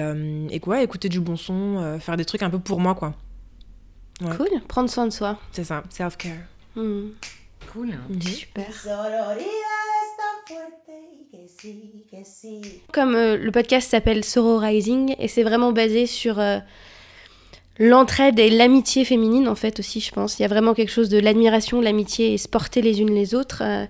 et 0.49 0.59
quoi, 0.59 0.83
écouter 0.83 1.07
du 1.07 1.21
bon 1.21 1.37
son, 1.37 1.97
faire 2.01 2.17
des 2.17 2.25
trucs 2.25 2.43
un 2.43 2.49
peu 2.49 2.59
pour 2.59 2.81
moi, 2.81 2.93
quoi. 2.93 3.13
Ouais. 4.21 4.35
Cool, 4.37 4.61
prendre 4.67 4.89
soin 4.89 5.07
de 5.07 5.11
soi. 5.11 5.37
C'est 5.51 5.63
ça, 5.63 5.83
self-care. 5.89 6.37
Hmm. 6.75 7.09
Cool. 7.73 7.95
Super. 8.21 8.65
Que 12.11 12.17
sí. 12.25 12.61
Comme 12.91 13.15
euh, 13.15 13.37
le 13.37 13.51
podcast 13.51 13.89
s'appelle 13.89 14.23
Sororising 14.23 15.15
et 15.19 15.27
c'est 15.27 15.43
vraiment 15.43 15.71
basé 15.71 16.05
sur 16.05 16.39
euh, 16.39 16.57
l'entraide 17.79 18.39
et 18.39 18.49
l'amitié 18.49 19.05
féminine 19.05 19.47
en 19.47 19.55
fait 19.55 19.79
aussi 19.79 19.99
je 20.01 20.11
pense. 20.11 20.39
Il 20.39 20.41
y 20.41 20.45
a 20.45 20.47
vraiment 20.47 20.73
quelque 20.73 20.91
chose 20.91 21.09
de 21.09 21.19
l'admiration, 21.19 21.79
de 21.79 21.83
l'amitié 21.83 22.33
et 22.33 22.37
se 22.37 22.47
porter 22.47 22.81
les 22.81 22.99
unes 22.99 23.13
les 23.13 23.35
autres. 23.35 23.61
Euh, 23.63 23.85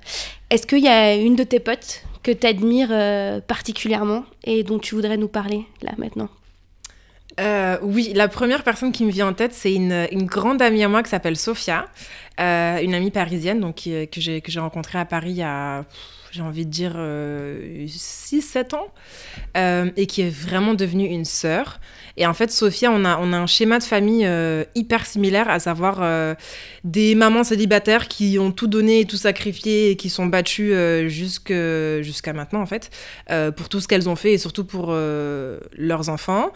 Est-ce 0.50 0.67
qu'il 0.67 0.84
y 0.84 0.88
a 0.88 1.15
une 1.15 1.36
de 1.36 1.44
tes 1.44 1.60
potes 1.60 2.04
que 2.24 2.32
tu 2.32 2.46
admires 2.46 3.41
particulièrement 3.48 4.26
et 4.44 4.63
dont 4.63 4.78
tu 4.78 4.94
voudrais 4.96 5.17
nous 5.17 5.28
parler 5.28 5.65
là 5.82 5.94
maintenant? 5.98 6.30
Euh, 7.39 7.78
oui, 7.82 8.12
la 8.13 8.28
première 8.28 8.63
personne 8.63 8.91
qui 8.91 9.06
me 9.06 9.12
vient 9.12 9.28
en 9.28 9.34
tête, 9.34 9.54
c'est 9.54 9.74
une, 9.74 10.08
grande 10.26 10.62
amie 10.62 10.84
à 10.84 10.89
moi 10.89 11.04
qui 11.04 11.10
s'appelle 11.10 11.38
Sophia, 11.38 11.88
euh, 12.39 12.80
une 12.82 12.94
amie 12.94 13.12
parisienne 13.12 13.60
donc, 13.60 13.84
que 13.84 14.22
j'ai 14.22 14.60
rencontrée 14.60 15.00
à 15.00 15.06
Paris 15.06 15.32
il 15.32 15.38
y 15.38 15.44
a, 15.44 15.86
j'ai 16.32 16.41
envie 16.41 16.65
de 16.65 16.72
dire, 16.72 16.94
6-7 16.94 18.76
ans, 18.76 18.88
euh, 19.58 19.89
et 19.96 20.08
qui 20.08 20.22
est 20.22 20.30
vraiment 20.30 20.74
devenue 20.74 21.06
une 21.06 21.26
sœur. 21.26 21.80
Et 22.17 22.28
en 22.28 22.34
fait, 22.34 22.52
Sophia, 22.52 22.91
on 22.91 23.06
a, 23.06 23.17
on 23.17 23.32
a 23.32 23.38
un 23.38 23.48
schéma 23.48 23.80
de 23.80 23.84
famille 23.84 24.28
hyper 24.76 25.06
similaire, 25.06 25.50
à 25.50 25.60
savoir 25.60 26.36
des 26.84 27.15
mamans 27.15 27.46
célibataires 27.46 28.10
qui 28.10 28.38
ont 28.38 28.52
tout 28.52 28.67
donné 28.67 29.00
et 29.00 29.06
tout 29.06 29.17
sacrifié 29.17 29.91
et 29.91 29.96
qui 29.96 30.10
sont 30.10 30.26
battues 30.26 30.74
jusqu'à 31.08 32.34
maintenant, 32.34 32.62
en 32.62 32.65
fait, 32.65 32.89
pour 33.56 33.70
tout 33.70 33.80
ce 33.80 33.88
qu'elles 33.88 34.10
ont 34.10 34.17
fait 34.17 34.34
et 34.34 34.38
surtout 34.38 34.65
pour 34.65 34.91
leurs 34.91 36.10
enfants. 36.10 36.52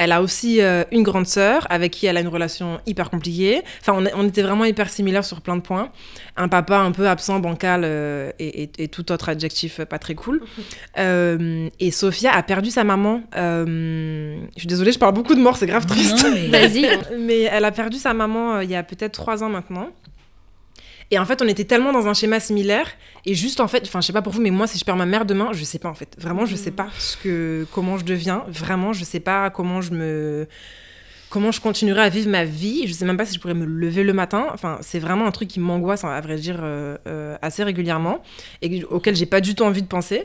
Elle 0.00 0.12
a 0.12 0.22
aussi 0.22 0.60
euh, 0.62 0.84
une 0.92 1.02
grande 1.02 1.26
sœur 1.26 1.66
avec 1.70 1.90
qui 1.92 2.06
elle 2.06 2.16
a 2.16 2.20
une 2.20 2.28
relation 2.28 2.78
hyper 2.86 3.10
compliquée. 3.10 3.62
Enfin, 3.80 4.00
on, 4.14 4.26
était 4.28 4.42
vraiment 4.42 4.64
hyper 4.64 4.88
similaires 4.90 5.24
sur 5.24 5.40
plein 5.40 5.56
de 5.56 5.60
points. 5.60 5.90
Un 6.36 6.46
papa 6.46 6.78
un 6.78 6.92
peu 6.92 7.08
absent, 7.08 7.40
bancal 7.40 7.82
euh, 7.84 8.30
et, 8.38 8.62
et- 8.62 8.70
et 8.84 8.88
tout 8.88 9.10
autre 9.10 9.28
adjectif 9.28 9.80
euh, 9.80 9.84
pas 9.86 9.98
très 9.98 10.14
cool. 10.14 10.40
Euh, 10.98 11.68
et 11.78 11.90
Sophia 11.92 12.32
a 12.34 12.42
perdu 12.42 12.70
sa 12.70 12.82
maman. 12.82 13.22
Euh, 13.36 14.36
je 14.54 14.58
suis 14.60 14.66
désolée, 14.66 14.90
je 14.92 14.98
parle 14.98 15.14
beaucoup 15.14 15.34
de 15.34 15.40
mort, 15.40 15.56
c'est 15.56 15.66
grave 15.66 15.86
triste. 15.86 16.26
Vas-y. 16.50 16.88
Mais 17.18 17.42
elle 17.42 17.64
a 17.64 17.70
perdu 17.70 17.98
sa 17.98 18.14
maman 18.14 18.56
euh, 18.56 18.64
il 18.64 18.70
y 18.70 18.74
a 18.76 18.82
peut-être 18.82 19.12
trois 19.12 19.42
ans 19.44 19.48
maintenant. 19.48 19.88
Et 21.10 21.18
en 21.18 21.24
fait, 21.24 21.40
on 21.40 21.48
était 21.48 21.64
tellement 21.64 21.92
dans 21.92 22.06
un 22.06 22.14
schéma 22.14 22.38
similaire. 22.38 22.86
Et 23.24 23.34
juste, 23.34 23.60
en 23.60 23.68
fait, 23.68 23.84
enfin, 23.84 24.00
je 24.00 24.06
sais 24.06 24.12
pas 24.12 24.22
pour 24.22 24.32
vous, 24.32 24.42
mais 24.42 24.50
moi, 24.50 24.66
si 24.66 24.78
je 24.78 24.84
perds 24.84 24.96
ma 24.96 25.06
mère 25.06 25.24
demain, 25.24 25.50
je 25.52 25.64
sais 25.64 25.78
pas, 25.78 25.88
en 25.88 25.94
fait. 25.94 26.16
Vraiment, 26.18 26.44
je 26.44 26.54
sais 26.54 26.70
pas 26.70 26.88
ce 26.98 27.16
que, 27.16 27.66
comment 27.72 27.96
je 27.96 28.04
deviens. 28.04 28.44
Vraiment, 28.48 28.92
je 28.92 29.04
sais 29.04 29.20
pas 29.20 29.50
comment 29.50 29.80
je 29.80 29.92
me. 29.92 30.46
Comment 31.30 31.52
je 31.52 31.60
continuerai 31.60 32.00
à 32.00 32.08
vivre 32.08 32.30
ma 32.30 32.44
vie. 32.44 32.86
Je 32.86 32.92
sais 32.94 33.04
même 33.04 33.18
pas 33.18 33.26
si 33.26 33.34
je 33.34 33.40
pourrais 33.40 33.54
me 33.54 33.66
lever 33.66 34.02
le 34.02 34.14
matin. 34.14 34.46
Enfin, 34.54 34.78
c'est 34.80 34.98
vraiment 34.98 35.26
un 35.26 35.30
truc 35.30 35.48
qui 35.48 35.60
m'angoisse, 35.60 36.02
à 36.04 36.20
vrai 36.22 36.36
dire, 36.36 36.60
euh, 36.62 36.96
euh, 37.06 37.36
assez 37.42 37.62
régulièrement. 37.62 38.22
Et 38.62 38.82
auquel 38.84 39.14
j'ai 39.14 39.26
pas 39.26 39.42
du 39.42 39.54
tout 39.54 39.64
envie 39.64 39.82
de 39.82 39.86
penser. 39.86 40.24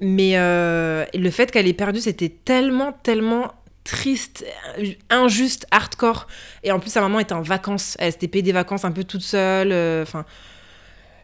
Mais 0.00 0.32
euh, 0.36 1.06
le 1.14 1.30
fait 1.30 1.50
qu'elle 1.50 1.68
ait 1.68 1.72
perdu, 1.72 2.00
c'était 2.00 2.28
tellement, 2.28 2.92
tellement 3.02 3.52
triste, 3.84 4.44
injuste, 5.10 5.66
hardcore. 5.70 6.26
Et 6.64 6.72
en 6.72 6.78
plus, 6.80 6.90
sa 6.90 7.00
maman 7.00 7.18
était 7.20 7.32
en 7.34 7.42
vacances. 7.42 7.96
Elle 7.98 8.12
s'était 8.12 8.28
payée 8.28 8.42
des 8.42 8.52
vacances 8.52 8.84
un 8.84 8.92
peu 8.92 9.04
toute 9.04 9.22
seule. 9.22 9.72
euh, 9.72 10.02
Enfin. 10.02 10.24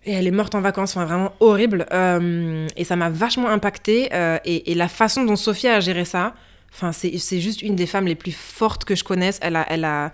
et 0.04 0.12
elle 0.12 0.26
est 0.26 0.30
morte 0.32 0.54
en 0.54 0.60
vacances, 0.60 0.96
enfin 0.96 1.06
vraiment 1.06 1.32
horrible. 1.40 1.86
Euh, 1.92 2.66
et 2.76 2.84
ça 2.84 2.96
m'a 2.96 3.10
vachement 3.10 3.48
impacté. 3.48 4.08
et, 4.44 4.70
et 4.72 4.74
la 4.74 4.88
façon 4.88 5.24
dont 5.24 5.36
Sophia 5.36 5.76
a 5.76 5.80
géré 5.80 6.04
ça, 6.04 6.34
enfin, 6.72 6.92
c'est 6.92 7.40
juste 7.40 7.62
une 7.62 7.76
des 7.76 7.86
femmes 7.86 8.06
les 8.06 8.14
plus 8.14 8.32
fortes 8.36 8.84
que 8.84 8.94
je 8.94 9.04
connaisse. 9.04 9.38
Elle 9.42 9.56
a. 9.56 9.66
Elle 9.68 9.84
a 9.84 10.12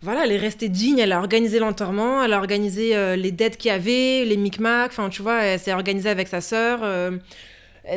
voilà, 0.00 0.24
elle 0.24 0.30
est 0.30 0.36
restée 0.38 0.68
digne, 0.68 1.00
elle 1.00 1.10
a 1.10 1.18
organisé 1.18 1.58
l'enterrement, 1.58 2.22
elle 2.22 2.32
a 2.32 2.38
organisé 2.38 2.94
euh, 2.94 3.16
les 3.16 3.32
dettes 3.32 3.56
qu'il 3.56 3.70
y 3.72 3.74
avait, 3.74 4.24
les 4.24 4.36
micmacs, 4.36 4.92
enfin 4.92 5.08
tu 5.08 5.22
vois, 5.22 5.42
elle 5.42 5.58
s'est 5.58 5.72
organisée 5.72 6.08
avec 6.08 6.28
sa 6.28 6.40
sœur. 6.40 6.84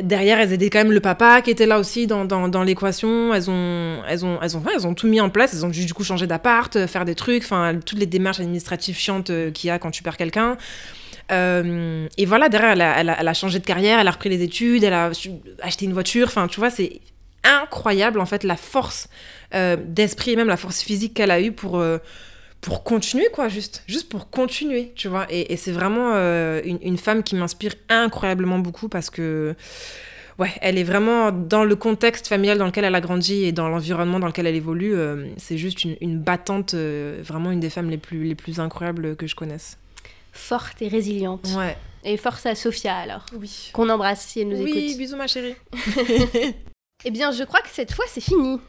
Derrière, 0.00 0.40
elles 0.40 0.52
aidaient 0.52 0.70
quand 0.70 0.78
même 0.78 0.92
le 0.92 1.00
papa 1.00 1.42
qui 1.42 1.50
était 1.50 1.66
là 1.66 1.78
aussi 1.78 2.06
dans, 2.06 2.62
l'équation. 2.64 3.34
Elles 3.34 3.50
ont, 3.50 4.02
elles, 4.08 4.24
ont, 4.24 4.38
elles, 4.42 4.86
ont, 4.86 4.94
tout 4.94 5.06
mis 5.06 5.20
en 5.20 5.28
place. 5.28 5.52
Elles 5.52 5.66
ont 5.66 5.68
dû 5.68 5.84
du 5.84 5.92
coup 5.92 6.04
changer 6.04 6.26
d'appart, 6.26 6.74
euh, 6.76 6.86
faire 6.86 7.04
des 7.04 7.14
trucs, 7.14 7.42
enfin 7.42 7.78
toutes 7.84 7.98
les 7.98 8.06
démarches 8.06 8.40
administratives 8.40 8.96
chiantes 8.96 9.30
euh, 9.30 9.50
qu'il 9.50 9.68
y 9.68 9.70
a 9.70 9.78
quand 9.78 9.90
tu 9.90 10.02
perds 10.02 10.16
quelqu'un. 10.16 10.56
Euh, 11.30 12.08
et 12.16 12.24
voilà, 12.24 12.48
derrière, 12.48 12.98
elle 12.98 13.28
a, 13.28 13.34
changé 13.34 13.58
de 13.58 13.64
carrière, 13.64 13.98
elle 13.98 14.08
a 14.08 14.10
repris 14.10 14.28
les 14.28 14.42
études, 14.42 14.84
elle 14.84 14.92
a 14.92 15.10
acheté 15.62 15.84
une 15.84 15.92
voiture. 15.92 16.26
Enfin, 16.26 16.46
tu 16.46 16.60
vois, 16.60 16.70
c'est 16.70 17.00
incroyable 17.44 18.20
en 18.20 18.26
fait 18.26 18.44
la 18.44 18.56
force 18.56 19.08
d'esprit 19.52 20.32
et 20.32 20.36
même 20.36 20.48
la 20.48 20.56
force 20.56 20.80
physique 20.80 21.14
qu'elle 21.14 21.30
a 21.30 21.40
eue 21.40 21.52
pour. 21.52 21.82
Pour 22.62 22.82
continuer, 22.84 23.26
quoi, 23.32 23.48
juste. 23.48 23.82
Juste 23.86 24.08
pour 24.08 24.30
continuer, 24.30 24.92
tu 24.96 25.08
vois. 25.08 25.26
Et, 25.28 25.52
et 25.52 25.56
c'est 25.58 25.72
vraiment 25.72 26.12
euh, 26.14 26.62
une, 26.64 26.78
une 26.80 26.96
femme 26.96 27.22
qui 27.22 27.34
m'inspire 27.36 27.74
incroyablement 27.90 28.58
beaucoup 28.60 28.88
parce 28.88 29.10
que, 29.10 29.54
ouais, 30.38 30.52
elle 30.62 30.78
est 30.78 30.84
vraiment 30.84 31.32
dans 31.32 31.64
le 31.64 31.76
contexte 31.76 32.28
familial 32.28 32.56
dans 32.58 32.66
lequel 32.66 32.84
elle 32.84 32.94
a 32.94 33.00
grandi 33.00 33.44
et 33.44 33.52
dans 33.52 33.68
l'environnement 33.68 34.18
dans 34.20 34.28
lequel 34.28 34.46
elle 34.46 34.54
évolue. 34.56 34.94
euh, 34.94 35.26
c'est 35.36 35.58
juste 35.58 35.84
une, 35.84 35.96
une 36.00 36.18
battante, 36.18 36.72
euh, 36.74 37.20
vraiment 37.24 37.50
une 37.50 37.60
des 37.60 37.68
femmes 37.70 37.90
les 37.90 37.98
plus, 37.98 38.24
les 38.24 38.34
plus 38.36 38.60
incroyables 38.60 39.16
que 39.16 39.26
je 39.26 39.34
connaisse. 39.34 39.76
Forte 40.32 40.80
et 40.80 40.88
résiliente. 40.88 41.48
Ouais. 41.58 41.76
Et 42.04 42.16
force 42.16 42.46
à 42.46 42.54
Sophia 42.54 42.96
alors. 42.96 43.26
Oui. 43.38 43.70
Qu'on 43.74 43.88
embrasse 43.90 44.22
si 44.26 44.40
elle 44.40 44.48
nous 44.48 44.62
Oui, 44.62 44.70
écoute. 44.86 44.98
bisous 44.98 45.16
ma 45.16 45.26
chérie. 45.26 45.54
Eh 47.04 47.10
bien, 47.10 47.32
je 47.32 47.42
crois 47.44 47.60
que 47.60 47.68
cette 47.72 47.92
fois 47.92 48.04
c'est 48.08 48.20
fini. 48.20 48.60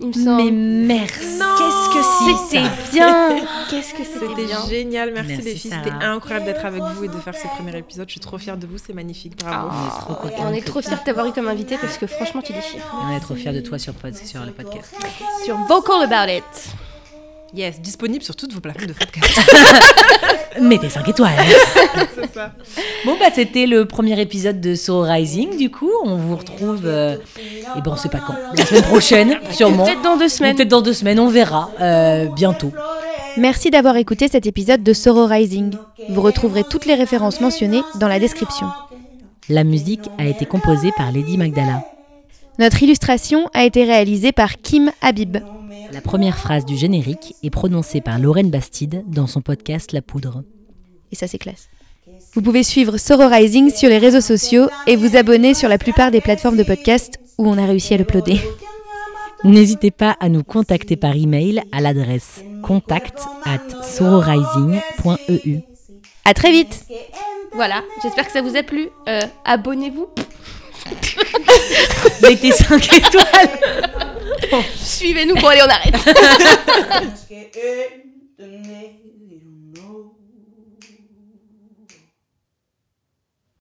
Il 0.00 0.08
me 0.08 0.12
semble. 0.12 0.42
Mais 0.44 0.50
merci. 0.50 1.38
Qu'est-ce 1.58 1.94
que 1.94 2.48
c'était 2.50 2.90
bien 2.92 3.36
Qu'est-ce 3.70 3.92
que 3.94 4.04
c'était 4.04 4.26
C'était 4.28 4.44
bien 4.46 4.66
génial, 4.68 5.12
merci, 5.12 5.28
Merci, 5.28 5.44
les 5.44 5.54
filles. 5.54 5.70
C'était 5.84 6.04
incroyable 6.04 6.46
d'être 6.46 6.64
avec 6.64 6.82
vous 6.82 7.04
et 7.04 7.08
de 7.08 7.18
faire 7.18 7.34
ce 7.36 7.46
premier 7.56 7.76
épisode. 7.78 8.08
Je 8.08 8.12
suis 8.12 8.20
trop 8.20 8.38
fière 8.38 8.56
de 8.56 8.66
vous, 8.66 8.78
c'est 8.78 8.92
magnifique, 8.92 9.36
bravo. 9.38 9.68
On 9.70 9.86
est 9.86 10.00
trop 10.00 10.28
on 10.38 10.52
est 10.52 10.64
trop 10.66 10.82
fiers 10.82 10.90
de 10.96 11.04
t'avoir 11.04 11.26
eu 11.26 11.32
comme 11.32 11.48
invité 11.48 11.76
parce 11.80 11.98
que 11.98 12.06
franchement 12.06 12.42
tu 12.42 12.52
déchires. 12.52 12.82
On 13.06 13.10
est 13.16 13.20
trop 13.20 13.34
fiers 13.34 13.52
de 13.52 13.60
toi 13.60 13.78
sur, 13.78 13.92
pod- 13.94 14.14
sur 14.16 14.44
le 14.44 14.52
podcast. 14.52 14.94
Sur 15.44 15.56
Vocal 15.68 16.02
About 16.12 16.30
It. 16.32 16.74
Yes, 17.54 17.80
disponible 17.80 18.24
sur 18.24 18.34
toutes 18.34 18.52
vos 18.52 18.60
plateformes 18.60 18.88
de 18.88 18.92
podcast. 18.94 19.40
Mettez 20.60 20.88
5 20.88 21.08
étoiles. 21.08 21.32
c'est 22.14 22.32
ça. 22.34 22.52
Bon, 23.04 23.16
bah, 23.18 23.26
c'était 23.32 23.66
le 23.66 23.84
premier 23.86 24.20
épisode 24.20 24.60
de 24.60 24.74
So 24.74 25.02
Rising. 25.02 25.56
Du 25.56 25.70
coup, 25.70 25.90
on 26.04 26.16
vous 26.16 26.36
retrouve. 26.36 26.82
euh, 26.84 27.16
et 27.76 27.80
ben, 27.80 27.92
on 27.92 27.96
sait 27.96 28.08
pas 28.08 28.18
quand. 28.26 28.34
La 28.56 28.66
semaine 28.66 28.82
prochaine, 28.82 29.38
sûrement. 29.50 29.84
Peut-être 29.84 30.02
dans 30.02 30.16
deux 30.16 30.28
semaines. 30.28 30.56
Peut-être 30.56 30.68
dans 30.68 30.82
deux 30.82 30.92
semaines, 30.92 31.20
on 31.20 31.28
verra. 31.28 31.70
euh, 31.80 32.26
bientôt. 32.26 32.72
Merci 33.36 33.70
d'avoir 33.70 33.96
écouté 33.96 34.28
cet 34.28 34.46
épisode 34.46 34.82
de 34.82 34.92
Soro 34.92 35.26
Rising. 35.26 35.74
Vous 36.08 36.22
retrouverez 36.22 36.64
toutes 36.68 36.86
les 36.86 36.94
références 36.94 37.40
mentionnées 37.40 37.82
dans 38.00 38.08
la 38.08 38.18
description. 38.18 38.66
La 39.48 39.62
musique 39.64 40.08
a 40.18 40.24
été 40.26 40.46
composée 40.46 40.90
par 40.96 41.12
Lady 41.12 41.36
Magdala. 41.36 41.84
Notre 42.58 42.82
illustration 42.84 43.48
a 43.52 43.64
été 43.64 43.84
réalisée 43.84 44.30
par 44.32 44.56
Kim 44.62 44.90
Habib. 45.02 45.38
La 45.94 46.00
première 46.00 46.36
phrase 46.36 46.64
du 46.64 46.76
générique 46.76 47.36
est 47.44 47.50
prononcée 47.50 48.00
par 48.00 48.18
Lorraine 48.18 48.50
Bastide 48.50 49.04
dans 49.06 49.28
son 49.28 49.40
podcast 49.40 49.92
La 49.92 50.02
Poudre. 50.02 50.42
Et 51.12 51.14
ça, 51.14 51.28
c'est 51.28 51.38
classe. 51.38 51.68
Vous 52.34 52.42
pouvez 52.42 52.64
suivre 52.64 52.96
Sororising 52.96 53.70
sur 53.72 53.88
les 53.88 53.98
réseaux 53.98 54.20
sociaux 54.20 54.66
et 54.88 54.96
vous 54.96 55.16
abonner 55.16 55.54
sur 55.54 55.68
la 55.68 55.78
plupart 55.78 56.10
des 56.10 56.20
plateformes 56.20 56.56
de 56.56 56.64
podcast 56.64 57.20
où 57.38 57.46
on 57.48 57.56
a 57.58 57.64
réussi 57.64 57.94
à 57.94 57.96
l'uploader. 57.96 58.40
N'hésitez 59.44 59.92
pas 59.92 60.16
à 60.18 60.28
nous 60.28 60.42
contacter 60.42 60.96
par 60.96 61.14
email 61.14 61.62
à 61.70 61.80
l'adresse 61.80 62.42
contact 62.64 63.20
at 63.44 63.82
sororising.eu. 63.84 65.58
À 66.24 66.34
très 66.34 66.50
vite 66.50 66.86
Voilà, 67.52 67.84
j'espère 68.02 68.26
que 68.26 68.32
ça 68.32 68.42
vous 68.42 68.56
a 68.56 68.64
plu. 68.64 68.88
Euh, 69.06 69.20
Abonnez-vous. 69.44 70.08
Mettez 72.20 72.50
5 72.50 72.92
étoiles 72.96 74.04
Suivez-nous. 74.76 75.34
Bon, 75.36 75.48
allez, 75.48 75.62
on 75.62 75.68
arrête. 75.68 75.94